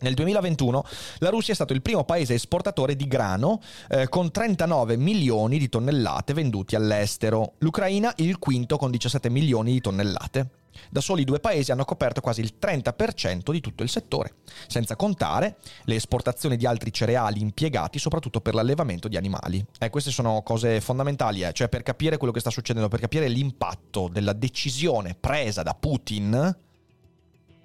[0.00, 0.84] Nel 2021
[1.18, 5.68] la Russia è stato il primo paese esportatore di grano eh, con 39 milioni di
[5.68, 10.57] tonnellate venduti all'estero, l'Ucraina il quinto con 17 milioni di tonnellate.
[10.90, 14.34] Da soli due paesi hanno coperto quasi il 30% di tutto il settore,
[14.66, 19.64] senza contare le esportazioni di altri cereali impiegati soprattutto per l'allevamento di animali.
[19.78, 23.28] E queste sono cose fondamentali, eh, cioè per capire quello che sta succedendo, per capire
[23.28, 26.56] l'impatto della decisione presa da Putin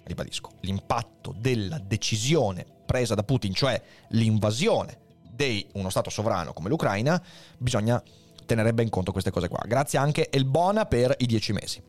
[0.04, 4.98] ribadisco, l'impatto della decisione presa da Putin, cioè l'invasione
[5.30, 7.20] di uno Stato sovrano come l'Ucraina,
[7.58, 8.02] bisogna
[8.46, 9.62] tenere ben conto queste cose qua.
[9.66, 11.82] Grazie anche Elbona per i dieci mesi.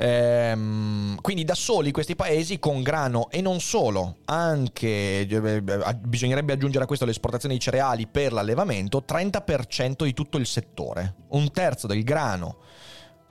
[0.00, 5.62] Ehm, quindi da soli questi paesi con grano e non solo, anche eh,
[6.00, 11.16] bisognerebbe aggiungere a questo le esportazioni di cereali per l'allevamento, 30% di tutto il settore,
[11.30, 12.58] un terzo del grano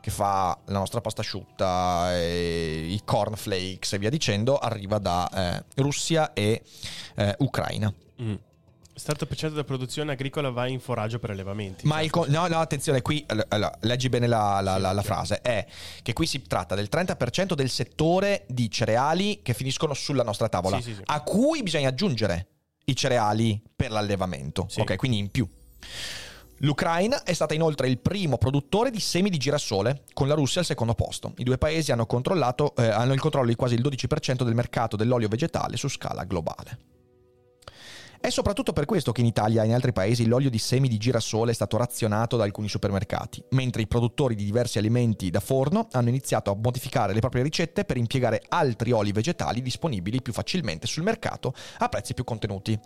[0.02, 5.82] che fa la nostra pasta asciutta, e i cornflakes e via dicendo, arriva da eh,
[5.82, 6.62] Russia e
[7.16, 7.94] eh, Ucraina.
[8.22, 8.36] Mm.
[8.98, 11.86] 7% della produzione agricola va in foraggio per allevamenti.
[11.86, 15.40] Ma Cioè, il no, no, attenzione, qui allora, leggi bene la, la- la- la frase.
[15.42, 15.66] È
[16.02, 20.78] che qui si tratta del 30% del settore di cereali che finiscono sulla nostra tavola,
[20.78, 21.02] Sì, sì, sì.
[21.06, 22.48] a cui bisogna aggiungere
[22.86, 24.66] i cereali per l'allevamento.
[24.70, 24.80] Sì.
[24.82, 25.48] Ok, quindi in più.
[26.62, 30.66] L'Ucraina è stata inoltre il primo produttore di semi di girasole, con la Russia al
[30.66, 31.34] secondo posto.
[31.38, 34.96] I due paesi hanno, controllato, eh, hanno il controllo di quasi il 12% del mercato
[34.96, 36.80] dell'olio vegetale su scala globale.
[38.20, 40.98] È soprattutto per questo che in Italia e in altri paesi l'olio di semi di
[40.98, 45.88] girasole è stato razionato da alcuni supermercati, mentre i produttori di diversi alimenti da forno
[45.92, 50.88] hanno iniziato a modificare le proprie ricette per impiegare altri oli vegetali disponibili più facilmente
[50.88, 52.78] sul mercato a prezzi più contenuti.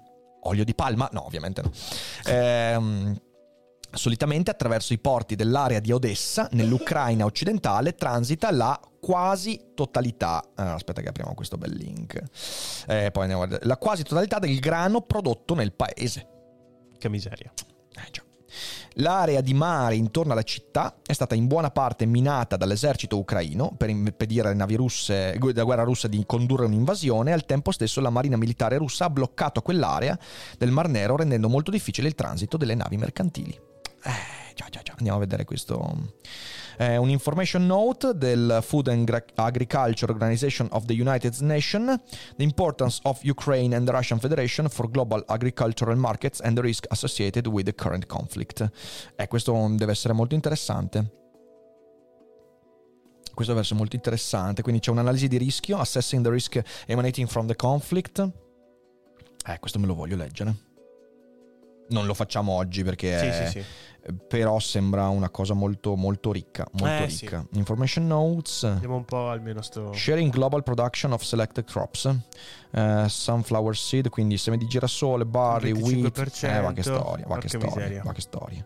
[0.45, 1.07] Olio di palma?
[1.11, 1.71] No, ovviamente no.
[2.25, 3.15] Ehm,
[3.93, 10.43] Solitamente attraverso i porti dell'area di Odessa, nell'Ucraina occidentale, transita la quasi totalità.
[10.57, 12.21] eh, aspetta che apriamo questo bel link.
[12.87, 13.65] Eh, poi andiamo a vedere.
[13.65, 16.27] La quasi totalità del grano prodotto nel paese.
[16.97, 17.51] Che miseria.
[17.95, 18.23] Eh, già.
[18.95, 23.89] L'area di mare intorno alla città è stata in buona parte minata dall'esercito ucraino per
[23.89, 28.35] impedire alle navi russe, della guerra russa di condurre un'invasione al tempo stesso la marina
[28.35, 30.17] militare russa ha bloccato quell'area
[30.57, 33.70] del Mar Nero rendendo molto difficile il transito delle navi mercantili.
[34.03, 34.93] Eh, già, già, già.
[34.97, 36.09] Andiamo a vedere questo.
[36.77, 41.99] È un information note del Food and Agriculture Organization of the United Nations,
[42.37, 46.85] the importance of Ukraine and the Russian Federation for global agricultural markets and the risk
[46.89, 48.67] associated with the current conflict.
[49.15, 51.19] Eh, questo deve essere molto interessante.
[53.33, 54.61] Questo deve essere molto interessante.
[54.61, 58.27] Quindi c'è un'analisi di rischio, assessing the risk emanating from the conflict.
[59.45, 60.70] Eh, questo me lo voglio leggere.
[61.91, 63.65] Non lo facciamo oggi perché Sì, è- sì, sì.
[64.27, 67.45] però sembra una cosa molto molto ricca, molto Eh, ricca.
[67.53, 68.63] Information notes.
[68.63, 69.93] Andiamo un po' almeno sto...
[69.93, 72.09] Sharing global production of selected crops,
[72.71, 76.17] eh, sunflower seed, quindi seme di girasole, barley, wheat.
[76.17, 78.65] 25%, Eh, va che storia, va che storia, va che storia.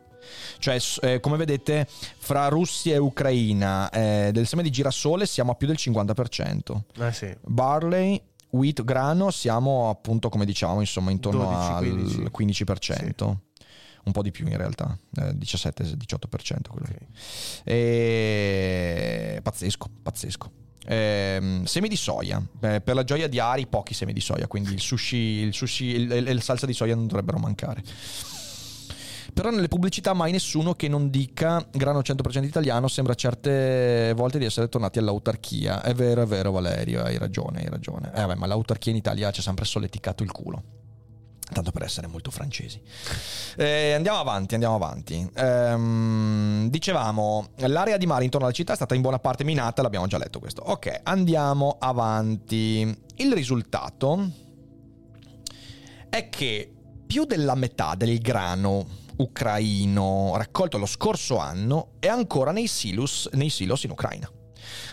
[0.57, 5.55] Cioè, eh, come vedete, fra Russia e Ucraina, eh, del seme di girasole siamo a
[5.55, 6.83] più del 50%.
[6.99, 7.35] Eh sì.
[7.43, 12.63] Barley, wheat, grano, siamo appunto, come diciamo, insomma, intorno 12, al 15.
[12.63, 13.35] 15%.
[14.05, 16.69] Un po' di più in realtà, eh, 17-18%.
[16.69, 16.85] Quello.
[16.87, 16.97] ok.
[17.63, 19.39] E...
[19.41, 20.51] Pazzesco, pazzesco.
[20.87, 22.41] Ehm, semi di soia.
[22.61, 24.47] Eh, per la gioia di Ari, pochi semi di soia.
[24.47, 27.83] Quindi il sushi, il sushi e il salsa di soia non dovrebbero mancare.
[29.35, 34.45] Però nelle pubblicità mai nessuno che non dica grano 100% italiano sembra certe volte di
[34.45, 35.81] essere tornati all'autarchia.
[35.81, 38.13] È vero, è vero Valerio, hai ragione, hai ragione.
[38.15, 40.63] Eh vabbè, ma l'autarchia in Italia ci ha sempre solleticato il culo.
[41.51, 42.81] Tanto per essere molto francesi.
[43.57, 45.29] Eh, andiamo avanti, andiamo avanti.
[45.35, 50.07] Ehm, dicevamo, l'area di mare intorno alla città è stata in buona parte minata, l'abbiamo
[50.07, 50.61] già letto questo.
[50.61, 52.97] Ok, andiamo avanti.
[53.17, 54.31] Il risultato
[56.09, 56.73] è che
[57.05, 63.49] più della metà del grano ucraino raccolto lo scorso anno è ancora nei silos, nei
[63.49, 64.29] silos in Ucraina,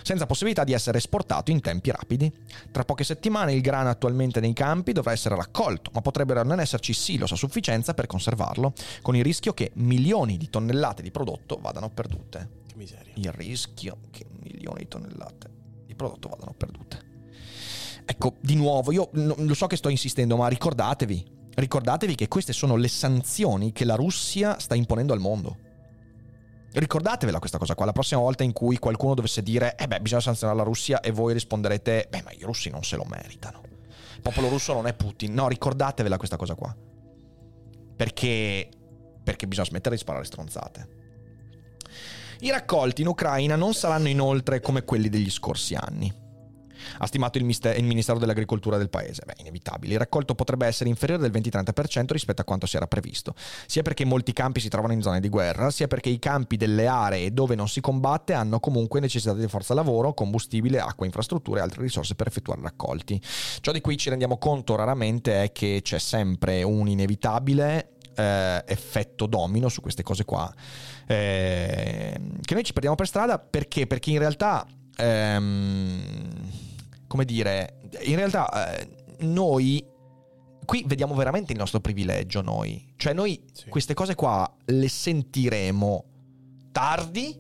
[0.03, 2.33] senza possibilità di essere esportato in tempi rapidi.
[2.71, 6.93] Tra poche settimane il grano attualmente nei campi dovrà essere raccolto, ma potrebbero non esserci
[6.93, 11.91] silos a sufficienza per conservarlo, con il rischio che milioni di tonnellate di prodotto vadano
[11.91, 12.61] perdute.
[12.67, 13.13] Che miseria.
[13.17, 15.51] Il rischio che milioni di tonnellate
[15.87, 17.11] di prodotto vadano perdute.
[18.05, 22.77] Ecco, di nuovo, io lo so che sto insistendo, ma ricordatevi, ricordatevi che queste sono
[22.77, 25.57] le sanzioni che la Russia sta imponendo al mondo.
[26.73, 30.23] Ricordatevela questa cosa qua, la prossima volta in cui qualcuno dovesse dire, eh beh, bisogna
[30.23, 33.61] sanzionare la Russia e voi risponderete, beh, ma i russi non se lo meritano.
[34.15, 35.35] Il popolo russo non è Putin.
[35.35, 36.75] No, ricordatevela questa cosa qua.
[37.95, 38.71] Perché,
[39.23, 40.89] perché bisogna smettere di sparare stronzate.
[42.41, 46.22] I raccolti in Ucraina non saranno inoltre come quelli degli scorsi anni.
[46.99, 49.23] Ha stimato il, mister- il Ministero dell'Agricoltura del paese.
[49.27, 49.95] Beh, inevitabile.
[49.95, 53.35] Il raccolto potrebbe essere inferiore del 20-30% rispetto a quanto si era previsto,
[53.67, 56.87] sia perché molti campi si trovano in zone di guerra, sia perché i campi delle
[56.87, 61.63] aree dove non si combatte hanno comunque necessità di forza lavoro, combustibile, acqua, infrastrutture e
[61.63, 63.21] altre risorse per effettuare raccolti.
[63.61, 69.27] Ciò di cui ci rendiamo conto raramente è che c'è sempre un inevitabile eh, effetto
[69.27, 70.53] domino su queste cose qua
[71.07, 74.67] eh, che noi ci perdiamo per strada perché perché in realtà
[74.97, 76.31] ehm,
[77.13, 78.89] come dire in realtà eh,
[79.25, 79.87] noi
[80.65, 83.69] qui vediamo veramente il nostro privilegio noi cioè noi Sì.
[83.69, 86.05] queste cose qua le sentiremo
[86.73, 87.39] tardi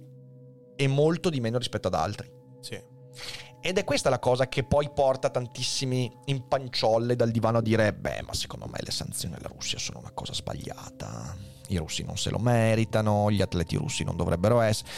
[0.76, 2.30] e molto di meno rispetto ad altri
[2.60, 2.78] Sì.
[3.62, 7.94] ed è questa la cosa che poi porta tantissimi in panciolle dal divano a dire:
[7.94, 11.34] Beh, ma secondo me le sanzioni alla Russia sono una cosa sbagliata.
[11.68, 14.90] I russi non se lo meritano, gli atleti russi non dovrebbero essere.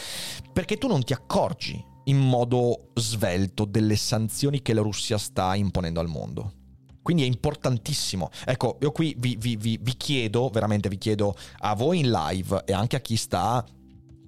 [0.51, 5.99] Perché tu non ti accorgi in modo svelto delle sanzioni che la Russia sta imponendo
[5.99, 6.53] al mondo.
[7.01, 8.29] Quindi è importantissimo.
[8.45, 12.63] Ecco, io qui vi, vi- vi- vi chiedo, veramente vi chiedo a voi in live
[12.65, 13.63] e anche a chi sta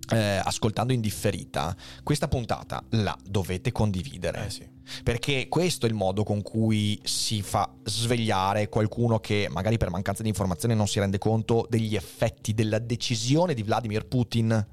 [0.09, 4.45] eh, ascoltando in differita, questa puntata la dovete condividere.
[4.45, 4.69] Eh sì.
[5.03, 10.23] Perché questo è il modo con cui si fa svegliare qualcuno che magari per mancanza
[10.23, 14.65] di informazione non si rende conto degli effetti della decisione di Vladimir Putin.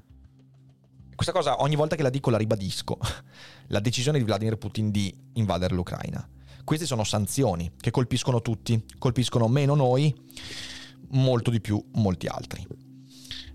[1.15, 2.97] Questa cosa ogni volta che la dico la ribadisco.
[3.69, 6.27] La decisione di Vladimir Putin di invadere l'Ucraina.
[6.63, 10.13] Queste sono sanzioni che colpiscono tutti, colpiscono meno noi,
[11.09, 12.67] molto di più molti altri.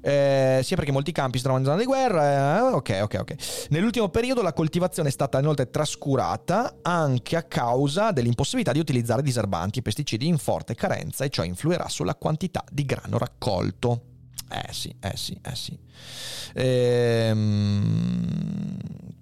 [0.02, 2.56] Eh, sia perché molti campi si trovano in zona di guerra.
[2.56, 3.66] eh, ok, ok, ok.
[3.68, 9.80] Nell'ultimo periodo la coltivazione è stata inoltre trascurata anche a causa dell'impossibilità di utilizzare diserbanti
[9.80, 14.09] e pesticidi in forte carenza e ciò influirà sulla quantità di grano raccolto.
[14.52, 15.78] Eh sì, eh sì, eh sì.
[16.54, 18.26] Ehm,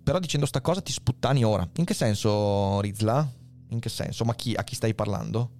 [0.02, 1.68] però dicendo sta cosa ti sputtani ora.
[1.76, 3.30] In che senso, Rizla?
[3.68, 4.24] In che senso?
[4.24, 5.50] Ma chi, a chi stai parlando?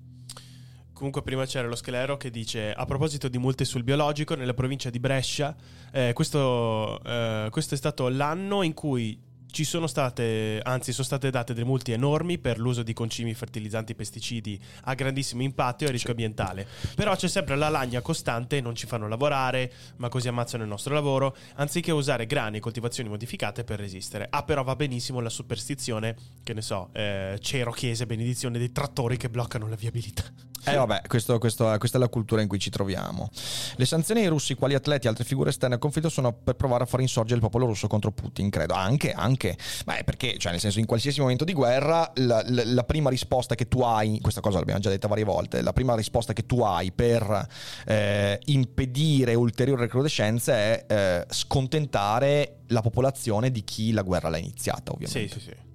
[0.94, 4.90] Comunque prima c'era lo sclero che dice a proposito di multe sul biologico nella provincia
[4.90, 5.54] di Brescia,
[5.92, 9.16] eh, questo, eh, questo è stato l'anno in cui
[9.51, 13.93] ci sono state, anzi sono state date delle multe enormi per l'uso di concimi, fertilizzanti
[13.93, 16.67] e pesticidi a grandissimo impatto e a rischio ambientale.
[16.95, 20.95] Però c'è sempre la lagna costante, non ci fanno lavorare, ma così ammazzano il nostro
[20.95, 24.27] lavoro, anziché usare grani e coltivazioni modificate per resistere.
[24.31, 29.17] Ah però va benissimo la superstizione, che ne so, eh, cero, chiese, benedizione dei trattori
[29.17, 30.25] che bloccano la viabilità.
[30.64, 33.31] Eh vabbè, questo- questo- questa è la cultura in cui ci troviamo.
[33.77, 36.85] Le sanzioni ai russi, quali atleti e altre figure esterne al conflitto, sono per provare
[36.85, 38.75] a far insorgere il popolo russo contro Putin, credo.
[38.75, 39.57] Anche, anche.
[39.87, 43.55] È perché, cioè, nel senso, in qualsiasi momento di guerra, la, la- la prima risposta
[43.55, 46.61] che tu hai, questa cosa l'abbiamo già detta varie volte, la prima risposta che tu
[46.61, 47.47] hai per
[47.87, 54.92] eh, impedire ulteriori recrudescenze è eh, scontentare la popolazione di chi la guerra l'ha iniziata,
[54.92, 55.29] ovviamente.
[55.29, 55.66] Sì, sì, sì.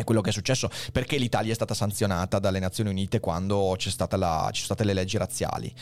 [0.00, 3.76] È quello che è successo perché l'Italia è stata sanzionata dalle Nazioni Unite quando
[4.16, 5.72] la- ci sono state le leggi razziali.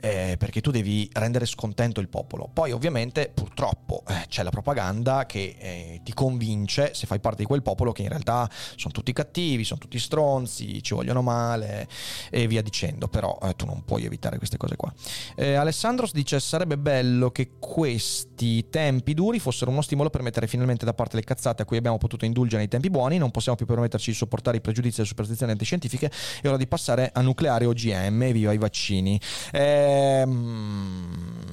[0.00, 2.48] Eh, perché tu devi rendere scontento il popolo.
[2.52, 7.46] Poi, ovviamente, purtroppo eh, c'è la propaganda che eh, ti convince, se fai parte di
[7.46, 11.88] quel popolo, che in realtà sono tutti cattivi, sono tutti stronzi, ci vogliono male
[12.30, 13.08] e via dicendo.
[13.08, 14.92] Però eh, tu non puoi evitare queste cose qua.
[15.34, 20.84] Eh, Alessandros dice: Sarebbe bello che questi tempi duri fossero uno stimolo per mettere finalmente
[20.84, 23.18] da parte le cazzate a cui abbiamo potuto indulgere nei tempi buoni.
[23.18, 26.10] Non possiamo più permetterci di sopportare i pregiudizi e le superstizioni antiscientifiche.
[26.40, 28.32] È ora di passare a nucleare OGM.
[28.32, 29.20] Viva i vaccini.
[29.52, 31.44] Ehm,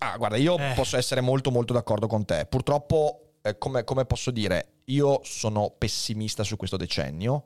[0.00, 0.74] Ah, guarda, io Eh.
[0.76, 2.46] posso essere molto, molto d'accordo con te.
[2.48, 3.22] Purtroppo.
[3.42, 7.44] eh, Come, come posso dire, io sono pessimista su questo decennio.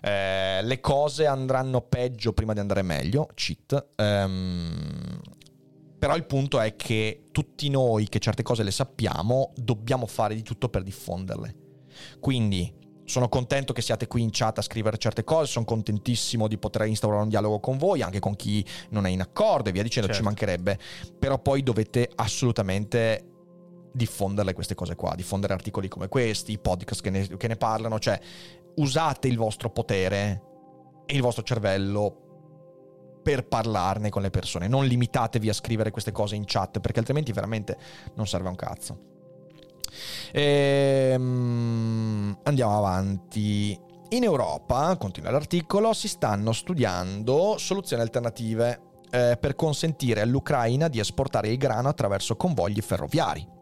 [0.00, 3.28] Eh, le cose andranno peggio prima di andare meglio.
[3.34, 3.86] Cheat.
[3.96, 5.20] Ehm,
[5.98, 10.42] però il punto è che tutti noi che certe cose le sappiamo, dobbiamo fare di
[10.42, 11.54] tutto per diffonderle.
[12.18, 12.72] Quindi
[13.04, 16.86] sono contento che siate qui in chat a scrivere certe cose, sono contentissimo di poter
[16.86, 20.08] instaurare un dialogo con voi, anche con chi non è in accordo e via dicendo,
[20.08, 20.28] ci Certo.
[20.28, 20.78] mancherebbe.
[21.18, 23.26] Però poi dovete assolutamente
[23.92, 28.18] diffonderle queste cose qua, diffondere articoli come questi, podcast che ne, che ne parlano, cioè
[28.76, 30.42] usate il vostro potere
[31.04, 32.16] e il vostro cervello
[33.22, 34.66] per parlarne con le persone.
[34.68, 37.76] Non limitatevi a scrivere queste cose in chat perché altrimenti veramente
[38.14, 39.10] non serve a un cazzo.
[40.32, 43.78] Ehm, andiamo avanti.
[44.10, 51.48] In Europa, continua l'articolo, si stanno studiando soluzioni alternative eh, per consentire all'Ucraina di esportare
[51.48, 53.60] il grano attraverso convogli ferroviari.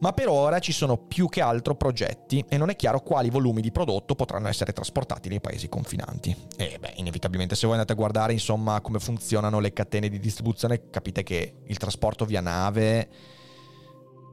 [0.00, 3.60] Ma per ora ci sono più che altro progetti e non è chiaro quali volumi
[3.60, 6.34] di prodotto potranno essere trasportati nei paesi confinanti.
[6.56, 10.88] E beh, inevitabilmente se voi andate a guardare insomma come funzionano le catene di distribuzione,
[10.90, 13.08] capite che il trasporto via nave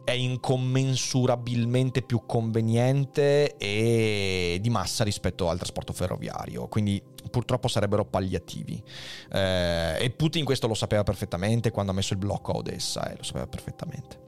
[0.08, 8.82] è incommensurabilmente più conveniente e di massa rispetto al trasporto ferroviario, quindi purtroppo sarebbero palliativi.
[9.30, 13.18] Eh, e Putin questo lo sapeva perfettamente quando ha messo il blocco a Odessa, eh,
[13.18, 14.20] lo sapeva perfettamente.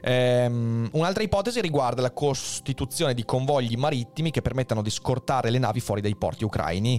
[0.00, 5.80] Ehm, un'altra ipotesi riguarda la costituzione di convogli marittimi che permettano di scortare le navi
[5.80, 6.98] fuori dai porti ucraini.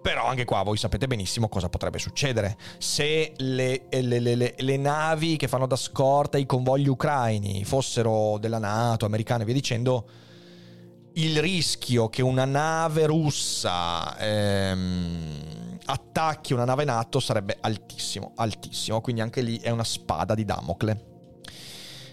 [0.00, 2.56] Però anche qua voi sapete benissimo cosa potrebbe succedere.
[2.78, 8.38] Se le, le- le- le- le navi che fanno da scorta i convogli ucraini fossero
[8.38, 10.08] della Nato, americane e via dicendo,
[11.14, 19.00] il rischio che una nave russa ehm, attacchi una nave NATO sarebbe altissimo, altissimo.
[19.00, 21.06] Quindi anche lì è una spada di Damocle.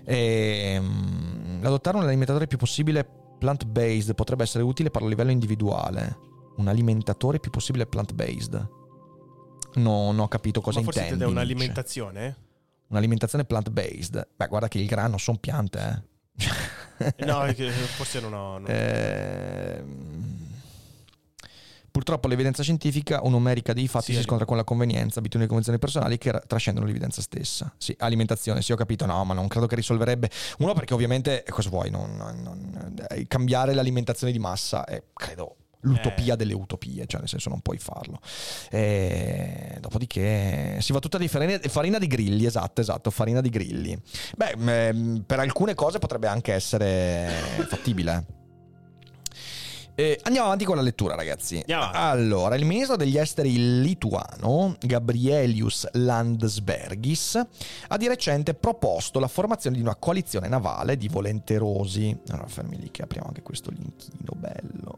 [0.06, 6.34] Ehm, adottare un alimentatore più possibile plant-based potrebbe essere utile per a livello individuale.
[6.58, 8.70] Un alimentatore più possibile plant-based.
[9.76, 11.24] No, non ho capito cosa Ma forse intendi.
[11.24, 12.36] è un'alimentazione?
[12.88, 14.28] Un'alimentazione plant-based.
[14.36, 16.14] Beh, guarda che il grano sono piante, eh.
[16.98, 17.44] Eh, No,
[17.96, 18.58] forse non ho...
[18.60, 20.34] non- Ehm,
[21.92, 25.48] Purtroppo l'evidenza scientifica o numerica dei fatti Sì, si scontra con la convenienza, abitudini e
[25.48, 27.74] convenzioni personali che ra- trascendono l'evidenza stessa.
[27.78, 30.30] Sì, alimentazione, sì, ho capito, no, ma non credo che risolverebbe.
[30.58, 31.90] Uno, perché ovviamente, eh, cosa vuoi?
[31.90, 35.56] Non, non- non- eh, cambiare l'alimentazione di massa è, credo,
[35.86, 36.38] l'utopia Eh.
[36.38, 38.20] delle utopie, cioè nel senso non puoi farlo.
[38.70, 43.98] E dopodiché si va tutta di farina, farina di grilli, esatto, esatto, farina di grilli.
[44.36, 44.56] Beh,
[44.94, 47.30] mm, per alcune cose potrebbe anche essere
[47.68, 48.26] fattibile.
[49.98, 51.64] Eh, andiamo avanti con la lettura, ragazzi.
[51.94, 57.42] Allora, il ministro degli esteri lituano, Gabrielius Landsbergis,
[57.88, 62.14] ha di recente proposto la formazione di una coalizione navale di volenterosi.
[62.28, 64.98] Allora, fermi lì che apriamo anche questo linkino bello.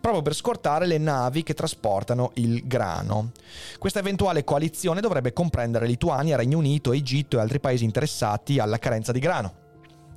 [0.00, 3.32] Proprio per scortare le navi che trasportano il grano.
[3.78, 9.12] Questa eventuale coalizione dovrebbe comprendere Lituania, Regno Unito, Egitto e altri paesi interessati alla carenza
[9.12, 9.62] di grano.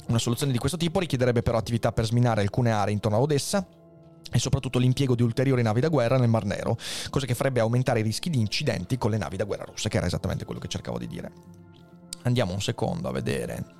[0.07, 3.67] Una soluzione di questo tipo richiederebbe però attività per sminare alcune aree intorno a Odessa
[4.31, 6.77] e soprattutto l'impiego di ulteriori navi da guerra nel Mar Nero,
[7.09, 9.97] cosa che farebbe aumentare i rischi di incidenti con le navi da guerra russe, che
[9.97, 11.31] era esattamente quello che cercavo di dire.
[12.23, 13.76] Andiamo un secondo a vedere.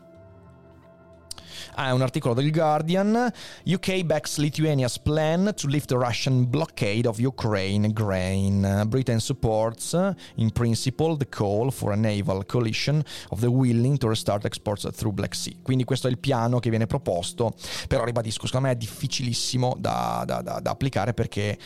[1.79, 3.31] Ah, è un articolo del Guardian.
[3.63, 8.85] UK backs Lithuania's plan to lift the Russian blockade of Ukraine grain.
[8.87, 9.95] Britain supports,
[10.37, 15.13] in principle, the call for a naval coalition of the willing to restart exports through
[15.13, 15.53] Black Sea.
[15.61, 17.53] Quindi questo è il piano che viene proposto,
[17.87, 21.59] però ribadisco, secondo me è difficilissimo da, da- da- da applicare perché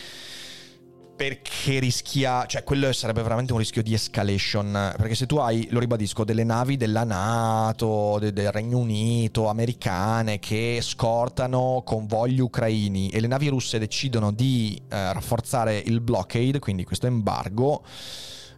[1.22, 5.78] perché rischia, cioè quello sarebbe veramente un rischio di escalation, perché se tu hai, lo
[5.78, 13.20] ribadisco, delle navi della Nato, de- del Regno Unito, americane che scortano convogli ucraini e
[13.20, 17.84] le navi russe decidono di eh, rafforzare il blockade, quindi questo embargo,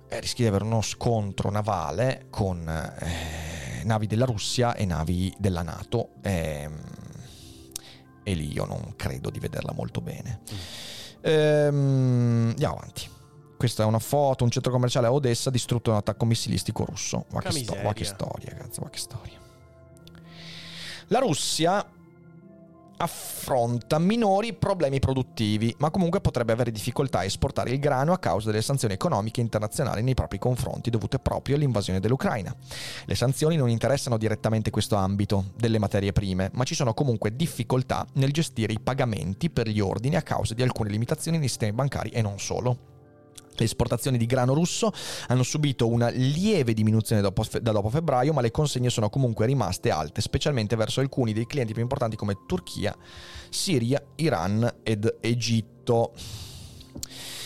[0.07, 5.63] eh, rischi di avere uno scontro navale con eh, navi della Russia e navi della
[5.63, 6.11] Nato.
[6.21, 6.81] ehm,
[8.23, 10.39] e lì io non credo di vederla molto bene.
[11.23, 13.09] Ehm, andiamo avanti.
[13.57, 17.25] Questa è una foto, un centro commerciale a Odessa distrutto da un attacco missilistico russo.
[17.31, 19.39] Ma che, sto- ma che storia, cazzo, ma che storia.
[21.07, 21.85] La Russia
[23.03, 28.49] affronta minori problemi produttivi, ma comunque potrebbe avere difficoltà a esportare il grano a causa
[28.49, 32.55] delle sanzioni economiche internazionali nei propri confronti dovute proprio all'invasione dell'Ucraina.
[33.05, 38.07] Le sanzioni non interessano direttamente questo ambito delle materie prime, ma ci sono comunque difficoltà
[38.13, 42.09] nel gestire i pagamenti per gli ordini a causa di alcune limitazioni nei sistemi bancari
[42.09, 42.92] e non solo.
[43.55, 44.91] Le esportazioni di grano russo
[45.27, 49.89] hanno subito una lieve diminuzione dopo- da dopo febbraio, ma le consegne sono comunque rimaste
[49.89, 52.95] alte, specialmente verso alcuni dei clienti più importanti come Turchia,
[53.49, 56.13] Siria, Iran ed Egitto.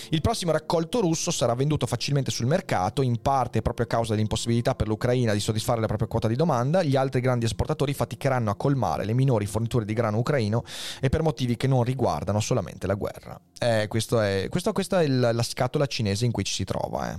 [0.10, 4.74] Il prossimo raccolto russo sarà venduto facilmente sul mercato, in parte proprio a causa dell'impossibilità
[4.74, 6.82] per l'Ucraina di soddisfare la propria quota di domanda.
[6.82, 10.64] Gli altri grandi esportatori faticheranno a colmare le minori forniture di grano ucraino
[11.02, 13.40] e per motivi che non riguardano solamente la guerra.
[13.60, 17.12] Eh, questo è, questo- questa è il- la scatola cinese in cui ci si trova.
[17.14, 17.18] eh.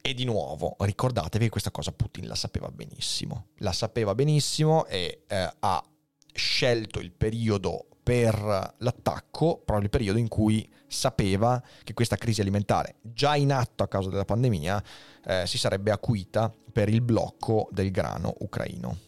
[0.00, 3.46] E di nuovo, ricordatevi che questa cosa Putin la sapeva benissimo.
[3.58, 5.82] La sapeva benissimo e eh, ha
[6.32, 12.96] scelto il periodo per l'attacco, proprio il periodo in cui sapeva che questa crisi alimentare,
[13.00, 14.84] già in atto a causa della pandemia,
[15.24, 18.98] eh, si sarebbe acuita per il blocco del grano ucraino.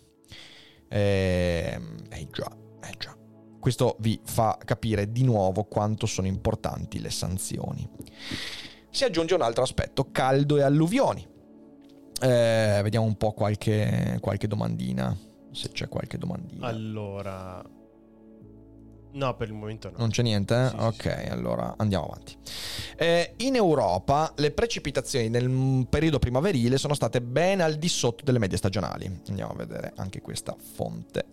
[0.89, 2.51] Ehm, Eh già,
[2.83, 3.15] eh già.
[3.61, 7.87] Questo vi fa capire di nuovo quanto sono importanti le sanzioni.
[8.89, 11.27] Si aggiunge un altro aspetto, caldo e alluvioni.
[12.19, 15.15] Eh, vediamo un po' qualche, qualche domandina,
[15.51, 16.67] se c'è qualche domandina.
[16.67, 17.76] Allora...
[19.17, 19.97] No, per il momento no.
[19.99, 20.55] Non c'è niente?
[20.55, 20.69] eh?
[20.69, 22.37] Sì, sì, ok, allora andiamo avanti.
[22.97, 28.39] Eh, in Europa le precipitazioni nel periodo primaverile sono state ben al di sotto delle
[28.39, 29.23] medie stagionali.
[29.29, 31.25] Andiamo a vedere anche questa fonte.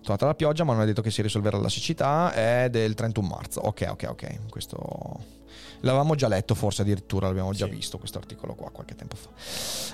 [0.00, 2.32] Tornata la pioggia, ma non è detto che si risolverà la siccità.
[2.32, 3.60] È del 31 marzo.
[3.60, 4.48] Ok, ok, ok.
[4.48, 5.38] Questo
[5.80, 7.70] l'avevamo già letto, forse addirittura l'abbiamo già Sì.
[7.72, 9.28] visto questo articolo qua qualche tempo fa.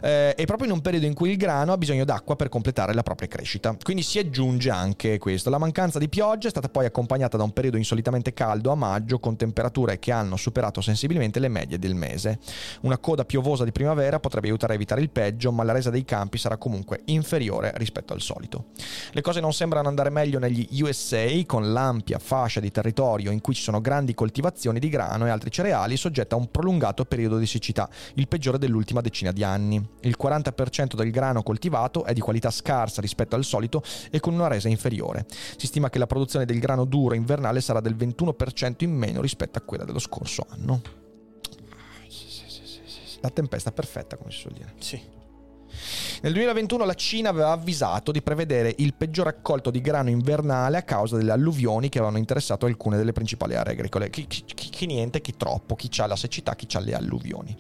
[0.07, 2.93] Eh, e proprio in un periodo in cui il grano ha bisogno d'acqua per completare
[2.95, 3.76] la propria crescita.
[3.82, 5.51] Quindi si aggiunge anche questo.
[5.51, 9.18] La mancanza di pioggia è stata poi accompagnata da un periodo insolitamente caldo a maggio
[9.18, 12.39] con temperature che hanno superato sensibilmente le medie del mese.
[12.82, 16.05] Una coda piovosa di primavera potrebbe aiutare a evitare il peggio, ma la resa dei
[16.05, 18.66] campi sarà comunque inferiore rispetto al solito.
[19.12, 23.55] Le cose non sembrano andare meglio negli USA con l'ampia fascia di territorio in cui
[23.55, 27.47] ci sono grandi coltivazioni di grano e altri cereali soggetta a un prolungato periodo di
[27.47, 29.85] siccità, il peggiore dell'ultima decina di anni.
[30.01, 34.49] Il 40% del grano coltivato è di qualità scarsa rispetto al solito e con una
[34.49, 35.27] resa inferiore.
[35.57, 39.59] Si stima che la produzione del grano duro invernale sarà del 21% in meno rispetto
[39.59, 40.81] a quella dello scorso anno.
[43.20, 44.72] La tempesta perfetta, come si suol dire.
[44.79, 45.15] Sì.
[46.22, 50.83] Nel 2021 la Cina aveva avvisato di prevedere il peggior raccolto di grano invernale a
[50.83, 54.11] causa delle alluvioni che avevano interessato alcune delle principali aree agricole.
[54.11, 57.57] Chi, chi, chi niente, chi troppo, chi ha la siccità, chi ha le alluvioni.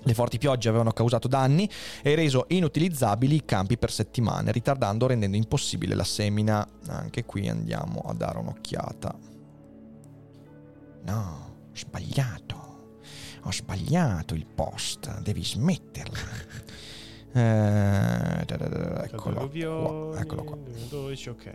[0.00, 1.68] Le forti piogge avevano causato danni
[2.02, 6.66] e reso inutilizzabili i campi per settimane, ritardando o rendendo impossibile la semina.
[6.86, 9.14] Anche qui andiamo a dare un'occhiata.
[11.02, 12.66] No, ho sbagliato.
[13.42, 16.18] Ho sbagliato il post, devi smetterla.
[17.32, 18.44] Eh,
[19.04, 20.18] eccolo qua.
[20.18, 20.56] Eccolo qua.
[20.88, 21.52] 12, ok.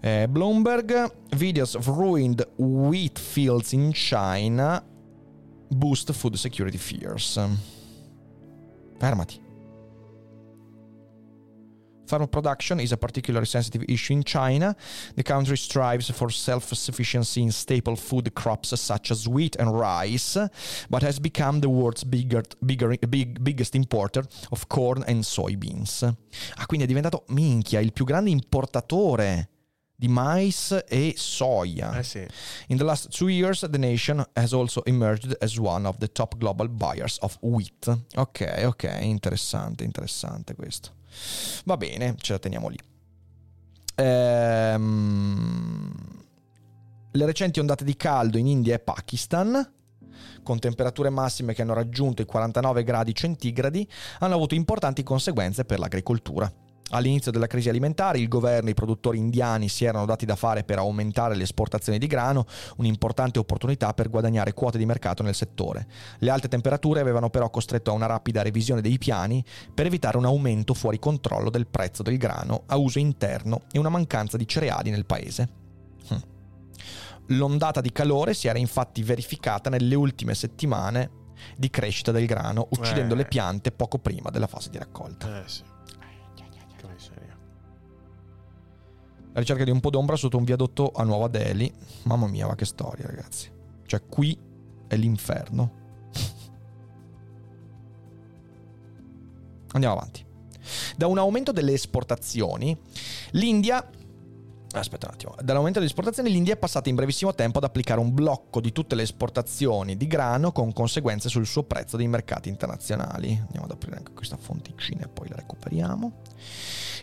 [0.00, 4.82] Eh, Bloomberg, videos of ruined wheat fields in China
[5.68, 7.38] boost food security fears.
[8.98, 9.45] Fermati.
[12.06, 14.76] Farm production is a particularly sensitive issue in China.
[15.16, 20.38] The country strives for self sufficiency in staple food crops such as wheat and rice,
[20.88, 26.02] but has become the world's bigger, bigger, big, biggest importer of corn and soybeans.
[26.56, 29.50] Ah, quindi è diventato minchia il più grande importatore
[29.96, 31.98] di mais e soia.
[31.98, 32.26] Eh sì.
[32.68, 36.36] In the last two years, the nation has also emerged as one of the top
[36.38, 37.88] global buyers of wheat.
[38.14, 40.90] Ok, ok, interessante, interessante questo.
[41.64, 42.78] Va bene, ce la teniamo lì.
[43.96, 45.92] Ehm,
[47.12, 49.72] le recenti ondate di caldo in India e Pakistan,
[50.42, 53.88] con temperature massime che hanno raggiunto i 49 gradi centigradi,
[54.20, 56.52] hanno avuto importanti conseguenze per l'agricoltura.
[56.90, 60.62] All'inizio della crisi alimentare il governo e i produttori indiani si erano dati da fare
[60.62, 65.88] per aumentare le esportazioni di grano, un'importante opportunità per guadagnare quote di mercato nel settore.
[66.18, 70.26] Le alte temperature avevano però costretto a una rapida revisione dei piani per evitare un
[70.26, 74.90] aumento fuori controllo del prezzo del grano a uso interno e una mancanza di cereali
[74.90, 75.48] nel paese.
[76.08, 76.16] Hm.
[77.30, 81.10] L'ondata di calore si era infatti verificata nelle ultime settimane
[81.56, 83.16] di crescita del grano, uccidendo Eh.
[83.16, 85.42] le piante poco prima della fase di raccolta.
[85.42, 85.74] Eh sì.
[89.36, 91.70] La ricerca di un po' d'ombra sotto un viadotto a Nuova Delhi.
[92.04, 93.52] Mamma mia, ma che storia, ragazzi.
[93.84, 94.34] Cioè, qui
[94.88, 95.72] è l'inferno.
[99.72, 100.24] Andiamo avanti.
[100.96, 102.74] Da un aumento delle esportazioni,
[103.32, 103.86] l'India.
[104.78, 105.34] Aspetta un attimo.
[105.42, 108.94] Dall'aumento delle esportazioni, l'India è passata in brevissimo tempo ad applicare un blocco di tutte
[108.94, 113.38] le esportazioni di grano con conseguenze sul suo prezzo dei mercati internazionali.
[113.40, 116.12] Andiamo ad aprire anche questa fonticina e poi la recuperiamo.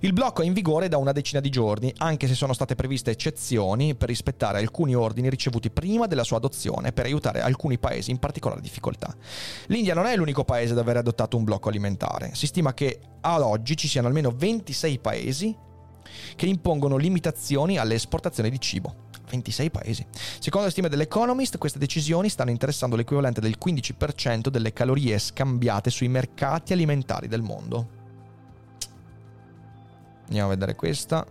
[0.02, 3.12] Il blocco è in vigore da una decina di giorni, anche se sono state previste
[3.12, 8.20] eccezioni per rispettare alcuni ordini ricevuti prima della sua adozione per aiutare alcuni paesi in
[8.20, 9.16] particolare difficoltà.
[9.68, 12.32] L'India non è l'unico paese ad aver adottato un blocco alimentare.
[12.36, 15.72] Si stima che ad oggi ci siano almeno 26 paesi
[16.36, 19.12] che impongono limitazioni alle esportazioni di cibo.
[19.30, 20.06] 26 paesi.
[20.40, 26.08] Secondo le stime dell'Economist, queste decisioni stanno interessando l'equivalente del 15% delle calorie scambiate sui
[26.08, 28.02] mercati alimentari del mondo.
[30.26, 31.26] Andiamo a vedere questa.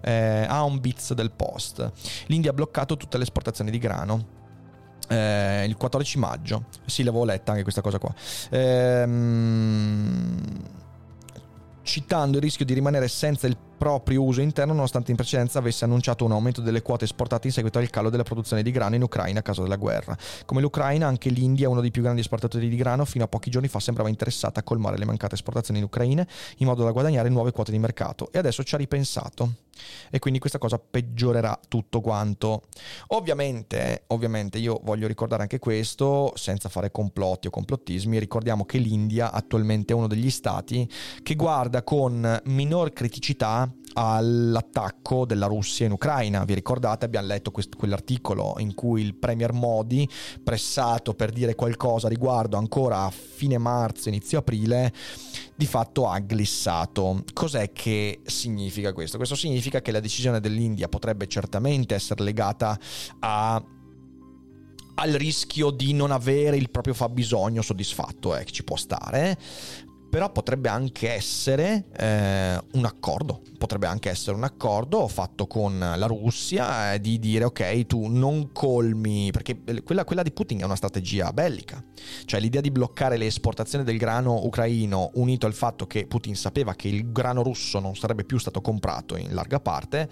[0.00, 1.90] Eh, ha un bits del post.
[2.26, 4.34] L'India ha bloccato tutte le esportazioni di grano.
[5.08, 6.64] Eh, il 14 maggio.
[6.84, 8.14] Sì, l'avevo letta anche questa cosa qua.
[8.50, 10.40] Ehm,
[11.82, 16.24] citando il rischio di rimanere senza il proprio uso interno nonostante in precedenza avesse annunciato
[16.24, 19.40] un aumento delle quote esportate in seguito al calo della produzione di grano in Ucraina
[19.40, 20.16] a causa della guerra.
[20.44, 23.68] Come l'Ucraina, anche l'India, uno dei più grandi esportatori di grano, fino a pochi giorni
[23.68, 26.26] fa sembrava interessata a colmare le mancate esportazioni in Ucraina
[26.58, 29.64] in modo da guadagnare nuove quote di mercato e adesso ci ha ripensato.
[30.10, 32.62] E quindi questa cosa peggiorerà tutto quanto.
[33.08, 39.32] Ovviamente, ovviamente io voglio ricordare anche questo, senza fare complotti o complottismi, ricordiamo che l'India
[39.32, 40.90] attualmente è uno degli stati
[41.22, 46.44] che guarda con minor criticità all'attacco della Russia in Ucraina.
[46.44, 47.04] Vi ricordate?
[47.04, 50.08] Abbiamo letto quest- quell'articolo in cui il Premier Modi,
[50.42, 54.92] pressato per dire qualcosa riguardo ancora a fine marzo, inizio aprile,
[55.54, 57.24] di fatto ha glissato.
[57.32, 59.16] Cos'è che significa questo?
[59.16, 62.78] Questo significa che la decisione dell'India potrebbe certamente essere legata
[63.20, 63.62] a
[64.98, 69.36] al rischio di non avere il proprio fabbisogno soddisfatto, eh, che ci può stare,
[70.08, 76.06] però potrebbe anche essere eh, un accordo, potrebbe anche essere un accordo fatto con la
[76.06, 80.76] Russia eh, di dire ok tu non colmi, perché quella, quella di Putin è una
[80.76, 81.82] strategia bellica,
[82.26, 86.74] cioè l'idea di bloccare le esportazioni del grano ucraino unito al fatto che Putin sapeva
[86.74, 90.08] che il grano russo non sarebbe più stato comprato in larga parte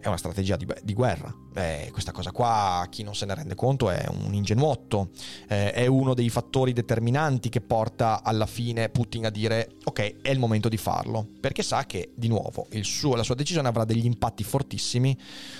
[0.00, 1.32] è una strategia di, di guerra.
[1.54, 5.10] Eh, questa cosa qua chi non se ne rende conto è un ingenuotto,
[5.48, 10.30] eh, è uno dei fattori determinanti che porta alla fine Putin a dire ok, è
[10.30, 14.04] il momento di farlo, perché sa che di nuovo suo, la sua decisione avrà degli
[14.04, 15.16] impatti fortissimi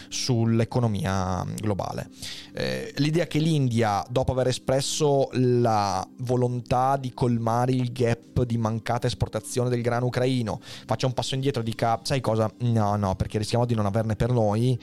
[0.09, 2.09] sull'economia globale.
[2.55, 9.07] Eh, l'idea che l'India, dopo aver espresso la volontà di colmare il gap di mancata
[9.07, 12.51] esportazione del grano ucraino, faccia un passo indietro e dica, sai cosa?
[12.61, 14.79] No, no, perché rischiamo di non averne per noi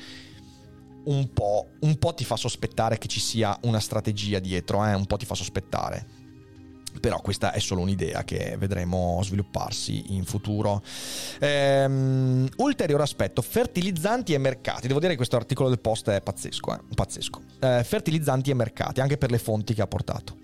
[1.03, 4.93] un po', un po' ti fa sospettare che ci sia una strategia dietro, eh?
[4.93, 6.19] un po' ti fa sospettare.
[6.99, 10.81] Però questa è solo un'idea che vedremo svilupparsi in futuro.
[11.39, 14.87] Ehm, ulteriore aspetto, fertilizzanti e mercati.
[14.87, 16.79] Devo dire che questo articolo del post è pazzesco, eh?
[16.93, 17.41] pazzesco.
[17.59, 20.35] Eh, fertilizzanti e mercati, anche per le fonti che ha portato.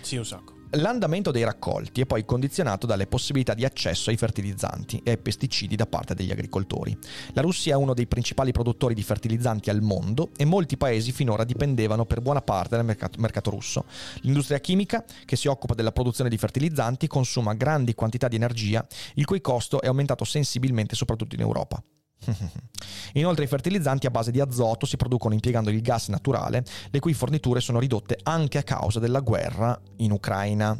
[0.00, 0.61] Sì, un sacco.
[0.76, 5.76] L'andamento dei raccolti è poi condizionato dalle possibilità di accesso ai fertilizzanti e ai pesticidi
[5.76, 6.96] da parte degli agricoltori.
[7.34, 11.44] La Russia è uno dei principali produttori di fertilizzanti al mondo e molti paesi finora
[11.44, 13.84] dipendevano per buona parte dal mercato, mercato russo.
[14.22, 19.26] L'industria chimica, che si occupa della produzione di fertilizzanti, consuma grandi quantità di energia, il
[19.26, 21.82] cui costo è aumentato sensibilmente soprattutto in Europa.
[23.14, 27.14] Inoltre i fertilizzanti a base di azoto si producono impiegando il gas naturale, le cui
[27.14, 30.78] forniture sono ridotte anche a causa della guerra in Ucraina.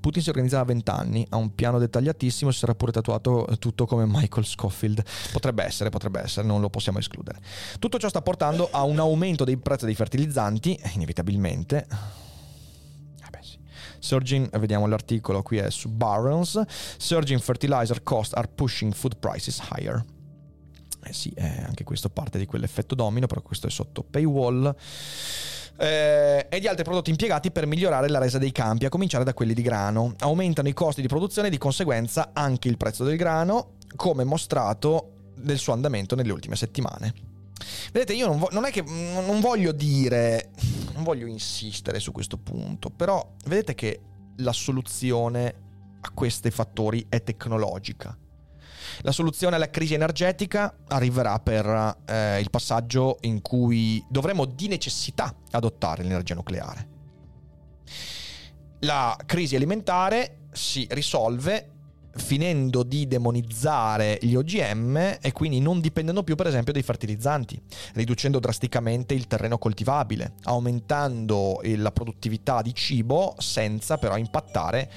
[0.00, 3.86] Putin si organizza da 20 anni, ha un piano dettagliatissimo, si sarà pure tatuato tutto
[3.86, 5.00] come Michael Scofield.
[5.30, 7.38] Potrebbe essere, potrebbe essere, non lo possiamo escludere.
[7.78, 11.86] Tutto ciò sta portando a un aumento dei prezzi dei fertilizzanti, inevitabilmente,
[14.02, 16.60] Surging, vediamo l'articolo qui è su Barron's,
[16.98, 20.04] Surging fertilizer costs are pushing food prices higher.
[21.04, 24.74] Eh sì, eh, anche questo parte di quell'effetto domino, però questo è sotto paywall.
[25.78, 29.34] Eh, e di altri prodotti impiegati per migliorare la resa dei campi, a cominciare da
[29.34, 30.14] quelli di grano.
[30.18, 35.32] Aumentano i costi di produzione e di conseguenza anche il prezzo del grano, come mostrato
[35.36, 37.31] nel suo andamento nelle ultime settimane.
[37.92, 40.50] Vedete, io non, vo- non, è che non voglio dire,
[40.94, 44.00] non voglio insistere su questo punto, però vedete che
[44.36, 45.54] la soluzione
[46.00, 48.16] a questi fattori è tecnologica.
[49.02, 55.34] La soluzione alla crisi energetica arriverà per eh, il passaggio in cui dovremo di necessità
[55.50, 56.88] adottare l'energia nucleare.
[58.80, 61.70] La crisi alimentare si risolve
[62.16, 67.60] finendo di demonizzare gli OGM e quindi non dipendendo più per esempio dai fertilizzanti,
[67.94, 74.90] riducendo drasticamente il terreno coltivabile, aumentando la produttività di cibo senza però impattare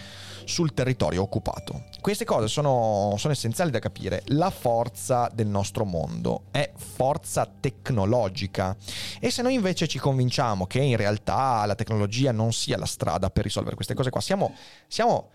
[0.45, 1.86] sul territorio occupato.
[1.99, 4.22] Queste cose sono, sono, essenziali da capire.
[4.28, 8.78] La forza del nostro mondo è forza tecnologica
[9.20, 13.30] e se noi invece ci convinciamo che in realtà la tecnologia non sia la strada
[13.30, 14.53] per risolvere queste cose qua, siamo,
[14.88, 15.30] siamo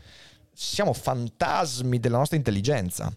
[0.63, 3.11] siamo fantasmi della nostra intelligenza.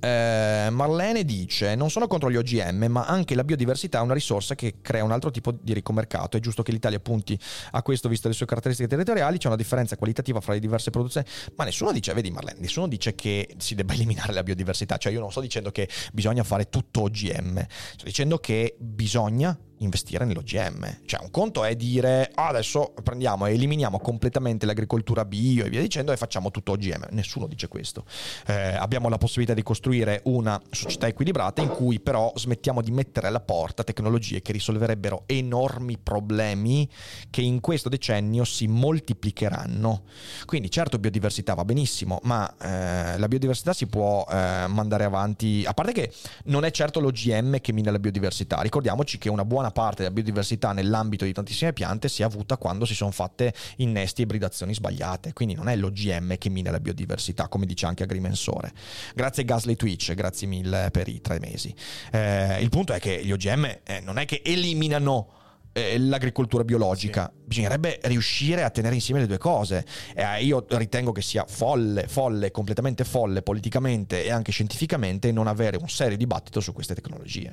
[0.00, 4.56] Eh, Marlene dice: Non sono contro gli OGM, ma anche la biodiversità è una risorsa
[4.56, 6.36] che crea un altro tipo di ricco mercato.
[6.36, 7.38] È giusto che l'Italia punti
[7.70, 9.38] a questo, visto le sue caratteristiche territoriali.
[9.38, 11.26] C'è una differenza qualitativa fra le diverse produzioni.
[11.54, 14.96] Ma nessuno dice, vedi Marlene, nessuno dice che si debba eliminare la biodiversità.
[14.96, 20.24] Cioè, io non sto dicendo che bisogna fare tutto OGM, sto dicendo che bisogna investire
[20.24, 21.00] nell'OGM.
[21.04, 25.80] Cioè, un conto è dire oh, adesso prendiamo e eliminiamo completamente l'agricoltura bio e via
[25.80, 27.08] dicendo e facciamo tutto OGM.
[27.10, 28.04] Nessuno dice questo.
[28.46, 33.26] Eh, abbiamo la possibilità di costruire una società equilibrata in cui però smettiamo di mettere
[33.26, 36.88] alla porta tecnologie che risolverebbero enormi problemi
[37.30, 40.02] che in questo decennio si moltiplicheranno.
[40.44, 45.64] Quindi, certo, biodiversità va benissimo, ma eh, la biodiversità si può eh, mandare avanti.
[45.66, 46.12] A parte che
[46.44, 48.60] non è certo l'OGM che mina la biodiversità.
[48.60, 52.84] Ricordiamoci che una buona parte della biodiversità nell'ambito di tantissime piante si è avuta quando
[52.84, 55.32] si sono fatte innesti e ibridazioni sbagliate.
[55.32, 58.72] Quindi non è l'OGM che mina la biodiversità, come dice anche Agrimensore.
[59.14, 61.74] Grazie Gasly Twitch, grazie mille per i tre mesi.
[62.10, 65.38] Eh, il punto è che gli OGM eh, non è che eliminano
[65.72, 67.30] eh, l'agricoltura biologica.
[67.32, 67.39] Sì.
[67.50, 69.84] Bisognerebbe riuscire a tenere insieme le due cose.
[70.14, 75.76] Eh, io ritengo che sia folle, folle, completamente folle politicamente e anche scientificamente non avere
[75.76, 77.52] un serio dibattito su queste tecnologie.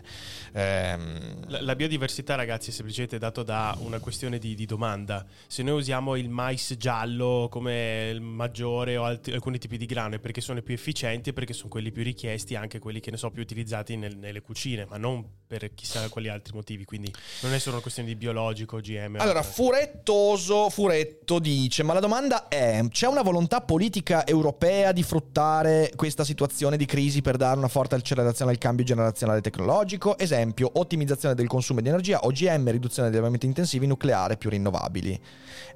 [0.54, 1.46] Ehm...
[1.48, 5.26] La, la, biodiversità, ragazzi, è semplicemente dato da una questione di, di, domanda.
[5.48, 10.14] Se noi usiamo il mais giallo come il maggiore o alt- alcuni tipi di grano
[10.14, 13.18] è perché sono più efficienti e perché sono quelli più richiesti, anche quelli che ne
[13.18, 16.86] so più utilizzati nel, nelle cucine, ma non per chissà quali altri motivi.
[16.86, 19.16] Quindi non è solo una questione di biologico, GM.
[19.18, 19.42] Allora,
[19.88, 26.26] Furettoso, Furetto dice, ma la domanda è, c'è una volontà politica europea di fruttare questa
[26.26, 30.18] situazione di crisi per dare una forte accelerazione al cambio generazionale tecnologico?
[30.18, 35.20] Esempio, ottimizzazione del consumo di energia, OGM, riduzione degli allevamenti intensivi, nucleare, più rinnovabili.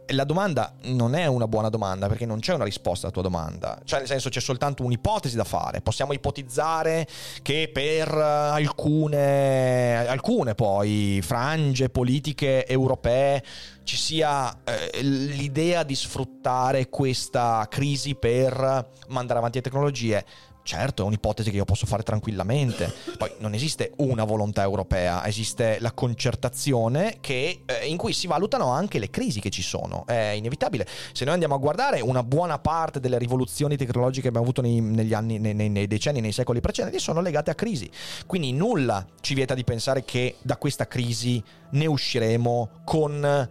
[0.08, 3.80] La domanda non è una buona domanda perché non c'è una risposta alla tua domanda,
[3.86, 7.08] cioè nel senso c'è soltanto un'ipotesi da fare, possiamo ipotizzare
[7.42, 13.42] che per alcune, alcune poi frange politiche europee
[13.84, 20.26] ci sia eh, l'idea di sfruttare questa crisi per mandare avanti le tecnologie.
[20.64, 22.94] Certo, è un'ipotesi che io posso fare tranquillamente.
[23.18, 28.68] Poi non esiste una volontà europea, esiste la concertazione che, eh, in cui si valutano
[28.68, 30.06] anche le crisi che ci sono.
[30.06, 30.88] È inevitabile.
[31.14, 34.80] Se noi andiamo a guardare una buona parte delle rivoluzioni tecnologiche che abbiamo avuto nei,
[34.80, 37.90] negli anni, nei, nei, nei decenni, nei secoli precedenti, sono legate a crisi.
[38.28, 43.50] Quindi nulla ci vieta di pensare che da questa crisi ne usciremo con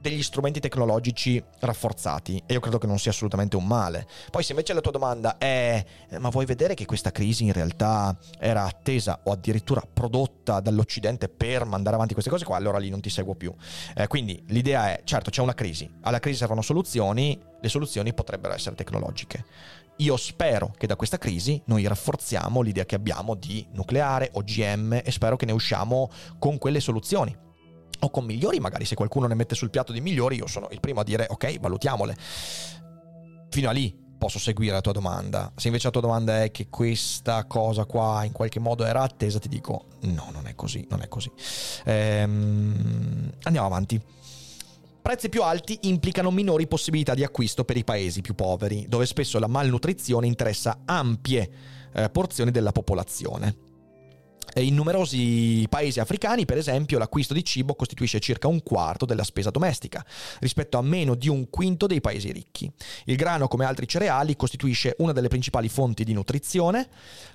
[0.00, 4.06] degli strumenti tecnologici rafforzati e io credo che non sia assolutamente un male.
[4.30, 5.84] Poi se invece la tua domanda è
[6.18, 11.64] ma vuoi vedere che questa crisi in realtà era attesa o addirittura prodotta dall'Occidente per
[11.64, 13.54] mandare avanti queste cose qua, allora lì non ti seguo più.
[13.94, 18.54] Eh, quindi l'idea è, certo c'è una crisi, alla crisi servono soluzioni, le soluzioni potrebbero
[18.54, 19.44] essere tecnologiche.
[20.00, 25.10] Io spero che da questa crisi noi rafforziamo l'idea che abbiamo di nucleare, OGM e
[25.10, 27.46] spero che ne usciamo con quelle soluzioni
[28.00, 30.80] o con migliori, magari se qualcuno ne mette sul piatto di migliori, io sono il
[30.80, 32.16] primo a dire ok, valutiamole.
[33.50, 35.52] Fino a lì posso seguire la tua domanda.
[35.56, 39.38] Se invece la tua domanda è che questa cosa qua in qualche modo era attesa,
[39.38, 41.30] ti dico no, non è così, non è così.
[41.84, 44.00] Ehm, andiamo avanti.
[45.00, 49.38] Prezzi più alti implicano minori possibilità di acquisto per i paesi più poveri, dove spesso
[49.38, 51.50] la malnutrizione interessa ampie
[51.94, 53.67] eh, porzioni della popolazione.
[54.54, 59.50] In numerosi paesi africani, per esempio, l'acquisto di cibo costituisce circa un quarto della spesa
[59.50, 60.04] domestica,
[60.40, 62.70] rispetto a meno di un quinto dei paesi ricchi.
[63.04, 66.88] Il grano, come altri cereali, costituisce una delle principali fonti di nutrizione,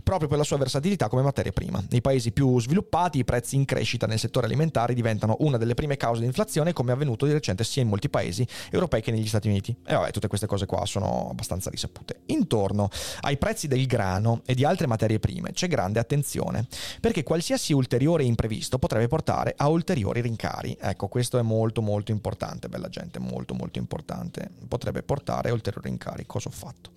[0.03, 1.83] proprio per la sua versatilità come materia prima.
[1.89, 5.95] Nei paesi più sviluppati i prezzi in crescita nel settore alimentare diventano una delle prime
[5.95, 9.27] cause di inflazione, come è avvenuto di recente sia in molti paesi europei che negli
[9.27, 9.73] Stati Uniti.
[9.85, 12.21] E vabbè, tutte queste cose qua sono abbastanza risapute.
[12.25, 12.89] Intorno
[13.21, 16.67] ai prezzi del grano e di altre materie prime c'è grande attenzione
[17.03, 20.77] perché qualsiasi ulteriore imprevisto potrebbe portare a ulteriori rincari.
[20.79, 24.49] Ecco, questo è molto molto importante, bella gente, molto molto importante.
[24.69, 26.25] Potrebbe portare a ulteriori rincari.
[26.25, 26.91] Cosa ho fatto?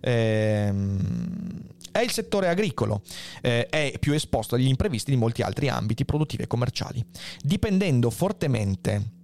[0.00, 1.60] Ehm,
[1.92, 3.02] è il settore agricolo,
[3.42, 7.04] eh, è più esposto agli imprevisti di molti altri ambiti produttivi e commerciali,
[7.42, 9.19] dipendendo fortemente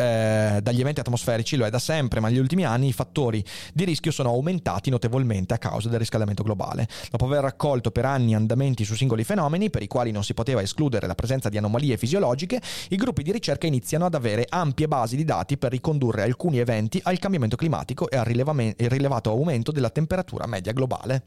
[0.00, 3.84] eh, dagli eventi atmosferici, lo è da sempre, ma negli ultimi anni i fattori di
[3.84, 6.88] rischio sono aumentati notevolmente a causa del riscaldamento globale.
[7.10, 10.62] Dopo aver raccolto per anni andamenti su singoli fenomeni, per i quali non si poteva
[10.62, 15.16] escludere la presenza di anomalie fisiologiche, i gruppi di ricerca iniziano ad avere ampie basi
[15.16, 20.46] di dati per ricondurre alcuni eventi al cambiamento climatico e al rilevato aumento della temperatura
[20.46, 21.22] media globale.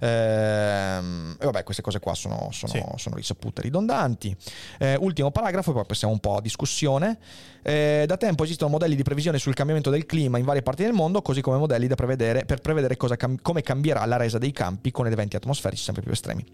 [0.00, 2.82] Ehm, e vabbè, queste cose qua sono, sono, sì.
[2.96, 4.36] sono risapute ridondanti.
[4.78, 7.18] Eh, ultimo paragrafo, poi passiamo un po' a discussione.
[7.62, 10.94] Eh, da tempo esistono modelli di previsione sul cambiamento del clima in varie parti del
[10.94, 14.90] mondo, così come modelli da prevedere per prevedere cam- come cambierà la resa dei campi
[14.90, 16.44] con eventi atmosferici sempre più estremi.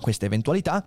[0.00, 0.84] Queste eventualità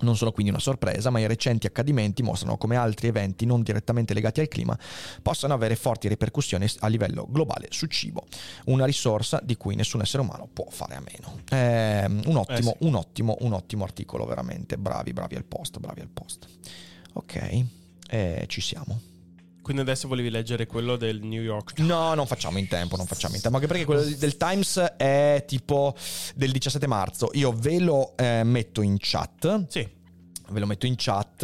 [0.00, 4.14] non sono quindi una sorpresa, ma i recenti accadimenti mostrano come altri eventi non direttamente
[4.14, 4.76] legati al clima
[5.22, 8.24] possano avere forti ripercussioni a livello globale sul cibo,
[8.64, 11.40] una risorsa di cui nessun essere umano può fare a meno.
[11.50, 12.86] Eh, un, ottimo, eh sì.
[12.86, 14.78] un, ottimo, un ottimo articolo, veramente.
[14.78, 16.48] Bravi, bravi al post, bravi al post.
[17.12, 17.64] Ok,
[18.08, 19.12] eh, ci siamo.
[19.64, 21.90] Quindi adesso volevi leggere quello del New York Times?
[21.90, 23.56] No, non facciamo in tempo, non facciamo in tempo.
[23.56, 25.94] Anche perché quello del Times è tipo
[26.34, 27.30] del 17 marzo.
[27.32, 29.66] Io ve lo eh, metto in chat.
[29.68, 30.02] Sì
[30.50, 31.42] ve lo metto in chat,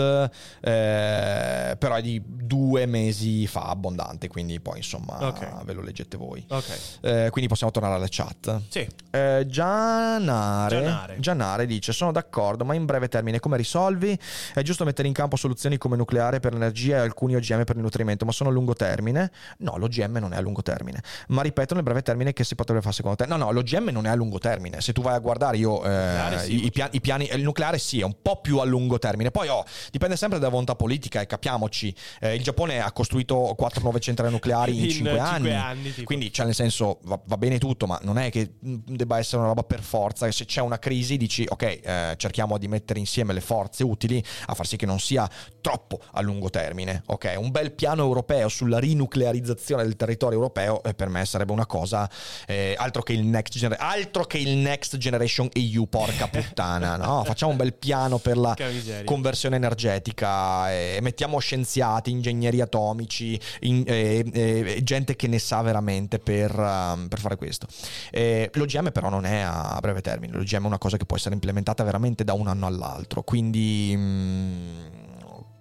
[0.60, 5.64] eh, però è di due mesi fa abbondante, quindi poi insomma okay.
[5.64, 6.44] ve lo leggete voi.
[6.48, 6.78] Okay.
[7.00, 8.60] Eh, quindi possiamo tornare alla chat.
[8.68, 8.86] Sì.
[9.10, 11.20] Eh, Gianare, Gianare.
[11.20, 14.18] Gianare dice, sono d'accordo, ma in breve termine come risolvi?
[14.54, 17.82] È giusto mettere in campo soluzioni come nucleare per l'energia e alcuni OGM per il
[17.82, 19.30] nutrimento, ma sono a lungo termine?
[19.58, 21.02] No, l'OGM non è a lungo termine.
[21.28, 23.26] Ma ripeto nel breve termine che si potrebbe fare secondo te?
[23.26, 24.80] No, no, l'OGM non è a lungo termine.
[24.80, 28.00] Se tu vai a guardare io, eh, sì, i, piani, i piani, il nucleare sì,
[28.00, 29.32] è un po' più a lungo termine.
[29.32, 33.82] Poi oh, dipende sempre dalla volontà politica e capiamoci, eh, il Giappone ha costruito quattro
[33.82, 37.58] nuove centrali nucleari in, in 5 anni, anni quindi cioè nel senso va, va, bene
[37.58, 41.16] tutto, ma non è che debba essere una roba per forza, se c'è una crisi
[41.16, 45.00] dici ok, eh, cerchiamo di mettere insieme le forze utili a far sì che non
[45.00, 45.28] sia
[45.60, 47.34] troppo a lungo termine, ok?
[47.36, 52.08] Un bel piano europeo sulla rinuclearizzazione del territorio europeo eh, per me sarebbe una cosa
[52.46, 57.24] eh, altro, che next gener- altro che il Next Generation EU, porca puttana, no?
[57.30, 58.54] Facciamo un bel piano per la
[59.04, 66.18] conversione energetica e mettiamo scienziati, ingegneri atomici, in, eh, eh, gente che ne sa veramente
[66.18, 67.66] per, um, per fare questo.
[68.10, 71.34] Eh, L'OGM però non è a breve termine, l'OGM è una cosa che può essere
[71.34, 73.94] implementata veramente da un anno all'altro, quindi...
[73.96, 75.08] Mm,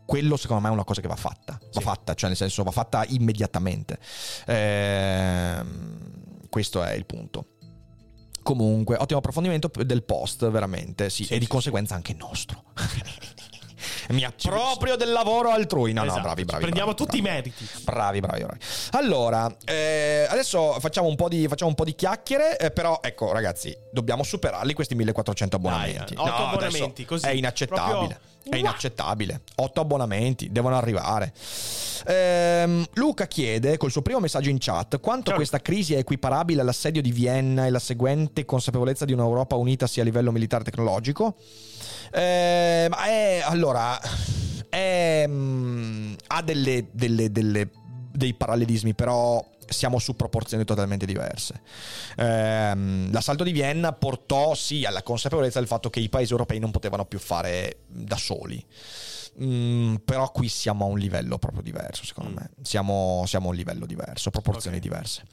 [0.09, 1.81] quello secondo me è una cosa che va fatta, va sì.
[1.81, 3.99] fatta, cioè nel senso va fatta immediatamente.
[4.47, 5.63] Eh,
[6.49, 7.58] questo è il punto.
[8.41, 12.63] Comunque, ottimo approfondimento del post, veramente, sì, sì e di conseguenza anche nostro.
[14.09, 15.93] Mi approprio del lavoro altrui.
[15.93, 16.61] No, Esatto, no, bravi, ci bravi.
[16.63, 17.37] Prendiamo bravi, tutti bravi.
[17.37, 17.67] i meriti.
[17.83, 18.59] Bravi, bravi, bravi.
[18.91, 23.31] Allora, eh, adesso facciamo un, po di, facciamo un po' di chiacchiere, eh, però ecco
[23.31, 26.15] ragazzi, dobbiamo superarli questi 1400 abbonamenti.
[26.15, 27.25] Dai, No, abbonamenti, così.
[27.25, 27.93] È inaccettabile.
[28.07, 29.41] Proprio- È inaccettabile.
[29.55, 31.33] 8 abbonamenti, devono arrivare.
[32.05, 35.35] Ehm, Luca chiede col suo primo messaggio in chat quanto Ciao.
[35.35, 40.01] questa crisi è equiparabile all'assedio di Vienna e la seguente consapevolezza di un'Europa unita sia
[40.01, 41.35] a livello militare tecnologico.
[42.11, 43.99] Eh, ma è, allora,
[44.69, 47.69] è, mm, ha delle, delle- delle-
[48.11, 51.61] dei parallelismi, però siamo su proporzioni totalmente diverse.
[52.17, 56.71] Ehm, l'assalto di Vienna portò sì alla consapevolezza del fatto che i paesi europei non
[56.71, 58.63] potevano più fare da soli.
[59.41, 62.35] Mm, però qui siamo a un livello proprio diverso, secondo Mm.
[62.35, 62.49] me.
[62.61, 64.81] Siamo, siamo a un livello diverso, proporzioni Ok.
[64.81, 65.23] diverse.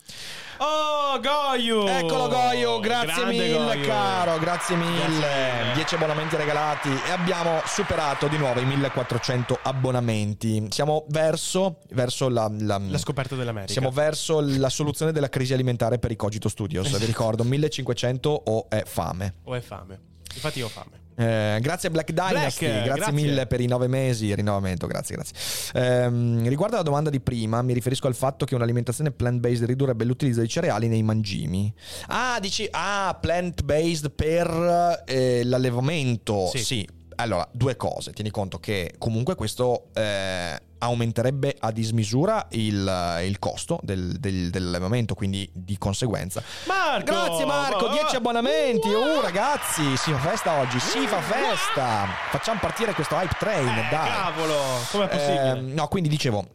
[0.59, 1.87] Oh, Goyu!
[1.87, 3.87] Eccolo Goio, grazie Grande mille Goyu.
[3.87, 4.97] caro, grazie mille.
[5.19, 5.73] Grazie mille.
[5.75, 10.67] 10 abbonamenti regalati e abbiamo superato di nuovo i 1400 abbonamenti.
[10.71, 13.73] Siamo verso, verso la, la- La scoperta dell'America.
[13.73, 16.97] siamo verso la soluzione della crisi alimentare per i Cogito Studios.
[16.97, 19.35] Vi ricordo 1500 o è fame.
[19.45, 20.01] O è fame.
[20.37, 21.05] Infatti io ho fame.
[21.19, 23.13] Eh, grazie Black Dynasty, Black, grazie, grazie.
[23.13, 25.35] mille per i nove mesi, rinnovamento, grazie, grazie.
[25.73, 30.43] Ehm, riguardo alla domanda di prima, mi riferisco al fatto che un'alimentazione plant-based ridurrebbe l'utilizzo
[30.43, 31.73] di cereali nei mangimi.
[32.09, 36.49] Ah, dici, ah, plant-based per eh, l'allevamento.
[36.53, 36.59] Sì.
[36.59, 36.89] sì.
[37.17, 38.13] Allora, due cose.
[38.13, 45.15] Tieni conto che comunque questo eh, aumenterebbe a dismisura il, il costo del- del- dell'allevamento,
[45.15, 47.05] quindi di conseguenza Marco!
[47.13, 48.19] Grazie Marco, Oh, 10 oh.
[48.19, 48.89] abbonamenti.
[48.89, 49.17] Wow.
[49.19, 52.07] Uh, ragazzi, si fa festa oggi, si fa festa.
[52.31, 54.09] Facciamo partire questo hype train, Eh, dai.
[54.11, 54.55] cavolo,
[54.91, 55.51] com'è possibile?
[55.53, 56.47] Ehm, no, quindi dicevo.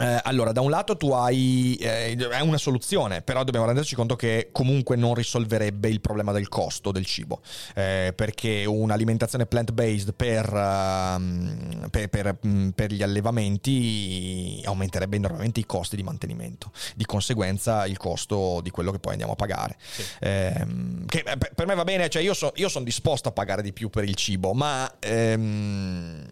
[0.00, 1.76] Eh, allora, da un lato tu hai.
[1.80, 6.48] eh, è una soluzione, però dobbiamo renderci conto che comunque non risolverebbe il problema del
[6.48, 7.40] costo del cibo.
[7.74, 15.66] eh, perché un'alimentazione plant-based per, ehm, per, per- mm, per gli allevamenti aumenterebbe enormemente i
[15.66, 16.72] costi di mantenimento.
[16.96, 19.76] Di conseguenza, il costo di quello che poi andiamo a pagare.
[20.20, 23.62] Ehm, che eh, per me va bene, cioè io, so- io sono disposto a pagare
[23.62, 26.26] di più per il cibo, ma ehm,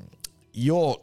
[0.53, 1.01] io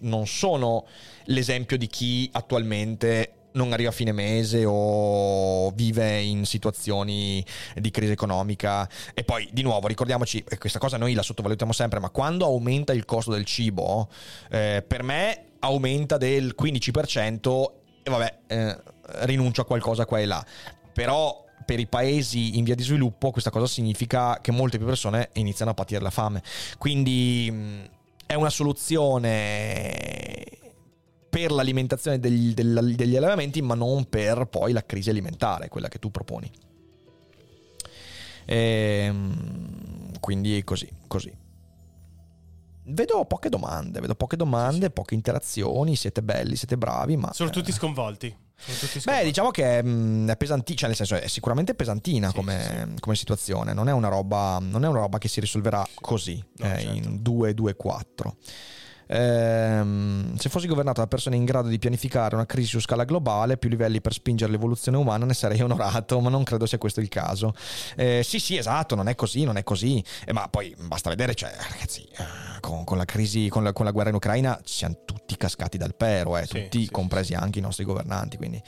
[0.00, 0.84] non sono
[1.26, 7.44] l'esempio di chi attualmente non arriva a fine mese o vive in situazioni
[7.76, 11.98] di crisi economica e poi di nuovo ricordiamoci e questa cosa noi la sottovalutiamo sempre
[11.98, 14.08] ma quando aumenta il costo del cibo
[14.50, 17.64] eh, per me aumenta del 15%
[18.02, 18.78] e vabbè eh,
[19.26, 20.44] rinuncio a qualcosa qua e là
[20.92, 25.30] però per i paesi in via di sviluppo questa cosa significa che molte più persone
[25.34, 26.42] iniziano a patire la fame.
[26.76, 27.84] Quindi mh,
[28.26, 30.34] è una soluzione
[31.32, 36.10] per l'alimentazione degli, degli allevamenti, ma non per poi la crisi alimentare, quella che tu
[36.10, 36.50] proponi.
[38.44, 41.34] Ehm, quindi così, così.
[42.84, 47.32] Vedo poche domande, vedo poche domande, poche interazioni, siete belli, siete bravi, ma...
[47.32, 48.36] Sono eh, tutti sconvolti.
[49.04, 53.16] Beh, diciamo che mh, è pesantina, cioè nel senso è sicuramente pesantina Sì, come, come
[53.16, 56.78] situazione, non è, una roba, non è una roba che si risolverà così, No, eh,
[56.78, 57.08] certo.
[57.08, 58.36] in 2, 2, 4.
[59.14, 63.58] Ehm, se fossi governato da persone in grado di pianificare una crisi su scala globale,
[63.58, 67.08] più livelli per spingere l'evoluzione umana, ne sarei onorato, ma non credo sia questo il
[67.08, 67.54] caso.
[67.94, 70.02] Eh, sì, sì, esatto, non è così, non è così.
[70.24, 73.84] Eh, ma poi basta vedere, cioè, ragazzi, eh, con, con la crisi, con la, con
[73.84, 77.58] la guerra in Ucraina, siamo tutti cascati dal pero, eh, Sì, tutti, sì, compresi anche
[77.58, 78.38] i nostri governanti.
[78.38, 78.62] Quindi.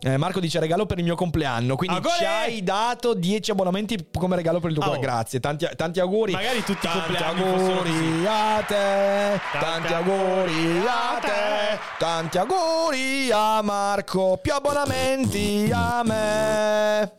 [0.00, 2.14] Eh, Marco dice regalo per il mio compleanno, quindi Auguri!
[2.14, 4.98] ci hai dato 10 abbonamenti come regalo per il tuo Oh.
[4.98, 6.32] Grazie, tanti, tanti auguri.
[6.32, 13.60] Magari tutti i compleanni auguri a te, tanti Tanti auguri a te, tanti auguri a
[13.60, 17.12] Marco, più abbonamenti a me.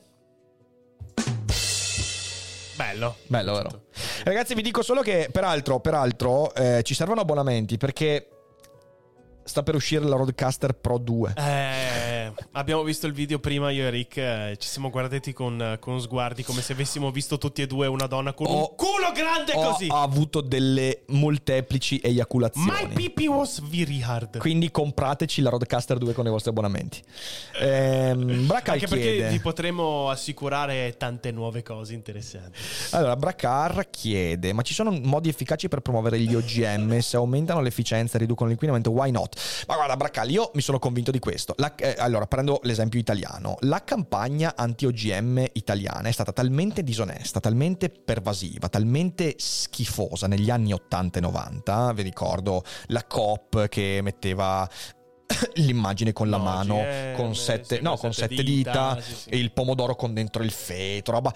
[2.78, 3.18] Bello.
[3.28, 3.82] Bello, vero?
[4.24, 8.30] Ragazzi, vi dico solo che, peraltro, peraltro eh, ci servono abbonamenti perché
[9.44, 11.34] sta per uscire la Roadcaster Pro 2.
[11.36, 16.00] Eh, abbiamo visto il video prima io e Rick, eh, ci siamo guardati con, con
[16.02, 19.54] sguardi come se avessimo visto tutti e due una donna con Ho- un culo grande
[19.54, 19.88] Ho così.
[19.90, 22.94] avuto delle molteplici eiaculazioni.
[22.96, 24.38] My pee was very hard.
[24.38, 27.02] Quindi comprateci la Roadcaster 2 con i vostri abbonamenti.
[27.60, 29.30] Ehm, Bracal Anche perché chiede.
[29.30, 32.58] vi potremo assicurare tante nuove cose interessanti.
[32.92, 37.00] Allora, Bracar chiede: Ma ci sono modi efficaci per promuovere gli OGM?
[37.00, 39.36] Se aumentano l'efficienza e riducono l'inquinamento, why not?
[39.68, 41.54] Ma guarda, Bracal, io mi sono convinto di questo.
[41.58, 43.58] La- eh, allora, prendo l'esempio italiano.
[43.62, 51.20] La campagna anti-OGM italiana è stata talmente disonesta, talmente pervasiva, talmente schifosa negli anni 80
[51.20, 51.94] e 90.
[51.94, 54.68] Vi ricordo la COP che metteva.
[55.56, 58.94] L'immagine con la No, mano OGM, con sette, sì, no, con con sette sette dita,
[58.96, 59.30] dita, sì, sì.
[59.30, 61.34] e il pomodoro con dentro il feto, roba.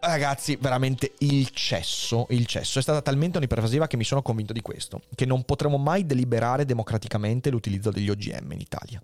[0.00, 2.78] ragazzi, veramente il cesso, il cesso.
[2.78, 6.64] È stata talmente onnipervasiva che mi sono convinto di questo, che non potremo mai deliberare
[6.64, 9.02] democraticamente l'utilizzo degli OGM in Italia.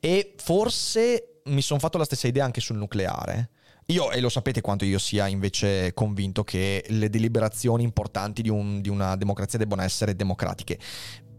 [0.00, 3.50] E forse mi sono fatto la stessa idea anche sul nucleare.
[3.86, 8.82] Io, e lo sapete quanto io sia invece convinto che le deliberazioni importanti di, un,
[8.82, 10.78] di una democrazia debbano essere democratiche,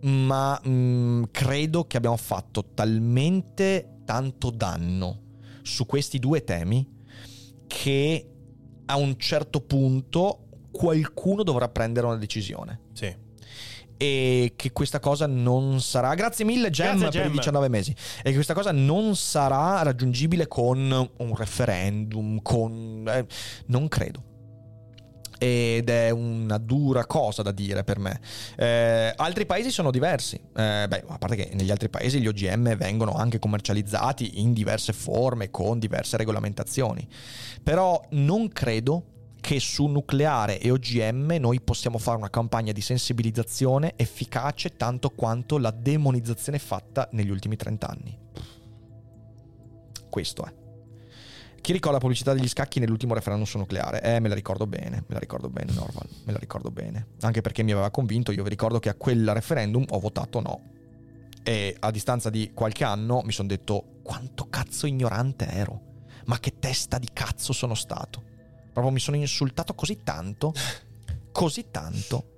[0.01, 5.21] ma mh, credo che abbiamo fatto talmente tanto danno
[5.61, 6.97] su questi due temi
[7.67, 8.29] che
[8.85, 12.81] a un certo punto qualcuno dovrà prendere una decisione.
[12.93, 13.15] Sì.
[14.01, 16.13] E che questa cosa non sarà.
[16.13, 17.37] Grazie mille, Gem, Grazie, per i Gem.
[17.39, 17.91] 19 mesi.
[17.91, 23.03] E che questa cosa non sarà raggiungibile con un referendum, con.
[23.09, 23.25] eh,
[23.65, 24.23] non credo.
[25.37, 28.21] Ed è una dura cosa da dire per me.
[28.57, 30.35] Eh, altri paesi sono diversi.
[30.35, 34.93] Eh, beh, a parte che negli altri paesi gli OGM vengono anche commercializzati in diverse
[34.93, 37.05] forme, con diverse regolamentazioni.
[37.63, 39.03] Però non credo
[39.49, 45.57] che su nucleare e OGM noi possiamo fare una campagna di sensibilizzazione efficace tanto quanto
[45.57, 48.15] la demonizzazione fatta negli ultimi 30 anni.
[50.07, 50.53] Questo è.
[51.61, 54.03] Chi ricorda la pubblicità degli scacchi nell'ultimo referendum sul nucleare?
[54.03, 57.07] Eh, me la ricordo bene, me la ricordo bene, Norval, me la ricordo bene.
[57.21, 60.61] Anche perché mi aveva convinto, io vi ricordo che a quel referendum ho votato no.
[61.41, 65.81] E a distanza di qualche anno mi sono detto quanto cazzo ignorante ero.
[66.25, 68.29] Ma che testa di cazzo sono stato.
[68.79, 70.53] Proprio mi sono insultato così tanto,
[71.31, 72.37] così tanto.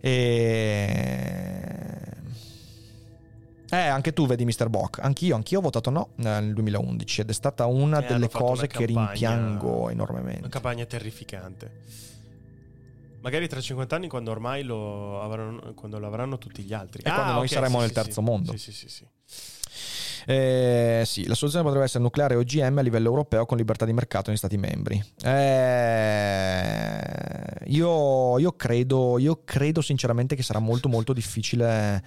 [0.00, 2.16] E...
[3.70, 4.70] Eh, anche tu vedi Mr.
[4.70, 5.00] Bock.
[5.00, 8.66] Anch'io, anch'io ho votato no nel 2011 ed è stata una Eh, delle cose una
[8.66, 10.48] che campagna- rimpiango Una enormemente.
[10.48, 11.82] campagna terrificante.
[13.20, 17.02] Magari tra 50 anni, quando ormai lo avranno, quando lo avranno tutti gli altri.
[17.02, 18.20] E quando noi saremo sì, nel sì, terzo sì.
[18.22, 18.52] mondo.
[18.52, 19.06] Sì, sì, sì, sì.
[20.30, 24.28] Eh, sì, la soluzione potrebbe essere nucleare OGM a livello europeo con libertà di mercato
[24.28, 25.02] negli Stati membri.
[25.24, 27.00] Eh,
[27.64, 32.02] io, io credo, io credo sinceramente che sarà molto molto difficile.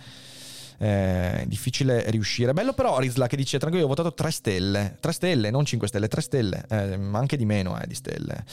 [0.82, 2.54] Eh, difficile riuscire.
[2.54, 4.98] Bello però Rizla che dice tranquillo, ho votato 3 stelle.
[5.00, 6.66] 3 stelle, non 5 stelle, 3 stelle.
[6.68, 8.44] Eh, ma anche di meno eh, di stelle.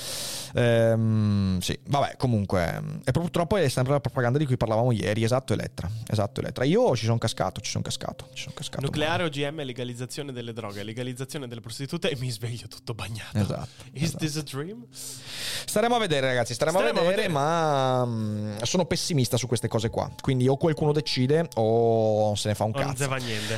[0.55, 3.01] Ehm, sì, vabbè, comunque.
[3.05, 5.25] E purtroppo è sempre la propaganda di cui parlavamo ieri.
[5.25, 5.91] Esatto, Elettra.
[6.07, 6.65] Esatto, Elettra.
[6.65, 8.29] Io ci sono cascato, ci sono cascato.
[8.35, 12.93] Ci sono cascato Nucleare, OGM, legalizzazione delle droghe, legalizzazione delle prostitute e mi sveglio tutto
[12.93, 13.39] bagnato.
[13.39, 13.85] Esatto.
[13.93, 14.19] Is esatto.
[14.19, 14.85] this a dream?
[14.91, 16.53] Staremo a vedere, ragazzi.
[16.53, 17.43] Staremo, Staremo a, a vedere, vedere.
[17.43, 20.11] ma mm, sono pessimista su queste cose qua.
[20.21, 23.09] Quindi o qualcuno decide o se ne fa un Non cazzo.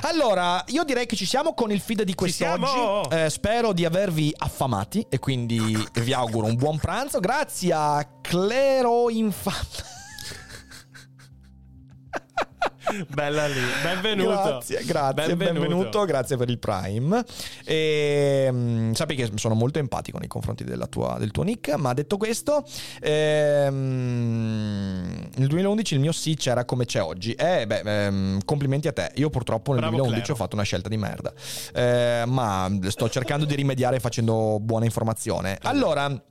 [0.03, 3.15] Allora, io direi che ci siamo con il feed di quest'oggi.
[3.15, 7.21] Eh, spero di avervi affamati e quindi vi auguro un buon pranzo.
[7.21, 10.00] Grazie a Clero Infame.
[13.13, 13.61] Bella lì.
[13.83, 14.31] Benvenuto.
[14.31, 16.05] Grazie, grazie, benvenuto.
[16.05, 17.23] grazie per il Prime.
[17.65, 21.93] E, mm, sappi che sono molto empatico nei confronti della tua- del tuo nick, ma
[21.93, 22.65] detto questo,
[23.01, 23.71] ehm,
[25.37, 27.33] nel 2011 il mio sì c'era come c'è oggi.
[27.33, 29.13] Eh, beh, ehm, complimenti a te.
[29.17, 30.39] Io purtroppo nel Bravo, 2011 Clero.
[30.39, 31.33] ho fatto una scelta di merda,
[31.73, 35.59] Eh, ma sto cercando di rimediare facendo buona informazione.
[35.63, 36.23] Allora...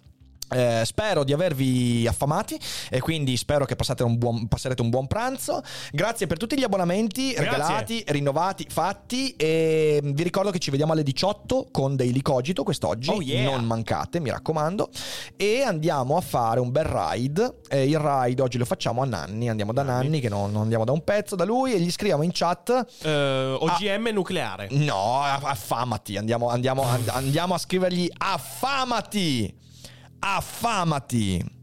[0.51, 2.57] Eh, spero di avervi affamati
[2.89, 5.61] e quindi spero che un buon- passerete un buon pranzo.
[5.91, 7.43] Grazie per tutti gli abbonamenti Grazie.
[7.51, 13.09] regalati, rinnovati, fatti e vi ricordo che ci vediamo alle 18 con Daily Cogito quest'oggi.
[13.09, 13.51] Oh, yeah.
[13.51, 14.89] Non mancate, mi raccomando.
[15.35, 17.55] E andiamo a fare un bel ride.
[17.69, 20.05] Eh, il ride oggi lo facciamo a Nanni, andiamo da Nanni.
[20.05, 22.85] Nanni che non, non andiamo da un pezzo da lui e gli scriviamo in chat
[23.03, 24.11] Eh, OGM Ah.
[24.11, 24.67] nucleare.
[24.71, 26.17] No, aff- affamati.
[26.17, 29.57] Andiamo, andiamo, and- andiamo a scrivergli affamati.
[30.19, 31.57] Affamati.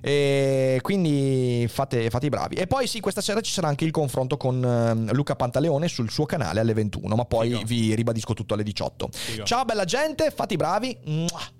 [0.00, 2.56] E quindi fate, fate i bravi.
[2.56, 6.10] E poi sì, questa sera ci sarà anche il confronto con ehm, Luca Pantaleone sul
[6.10, 7.62] suo canale alle 21, ma poi Figo.
[7.64, 9.08] vi ribadisco tutto alle 18.
[9.12, 9.44] Figo.
[9.44, 10.96] Ciao bella gente, fate i bravi.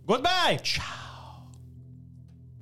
[0.04, 0.60] Goodbye.
[0.62, 1.05] Ciao.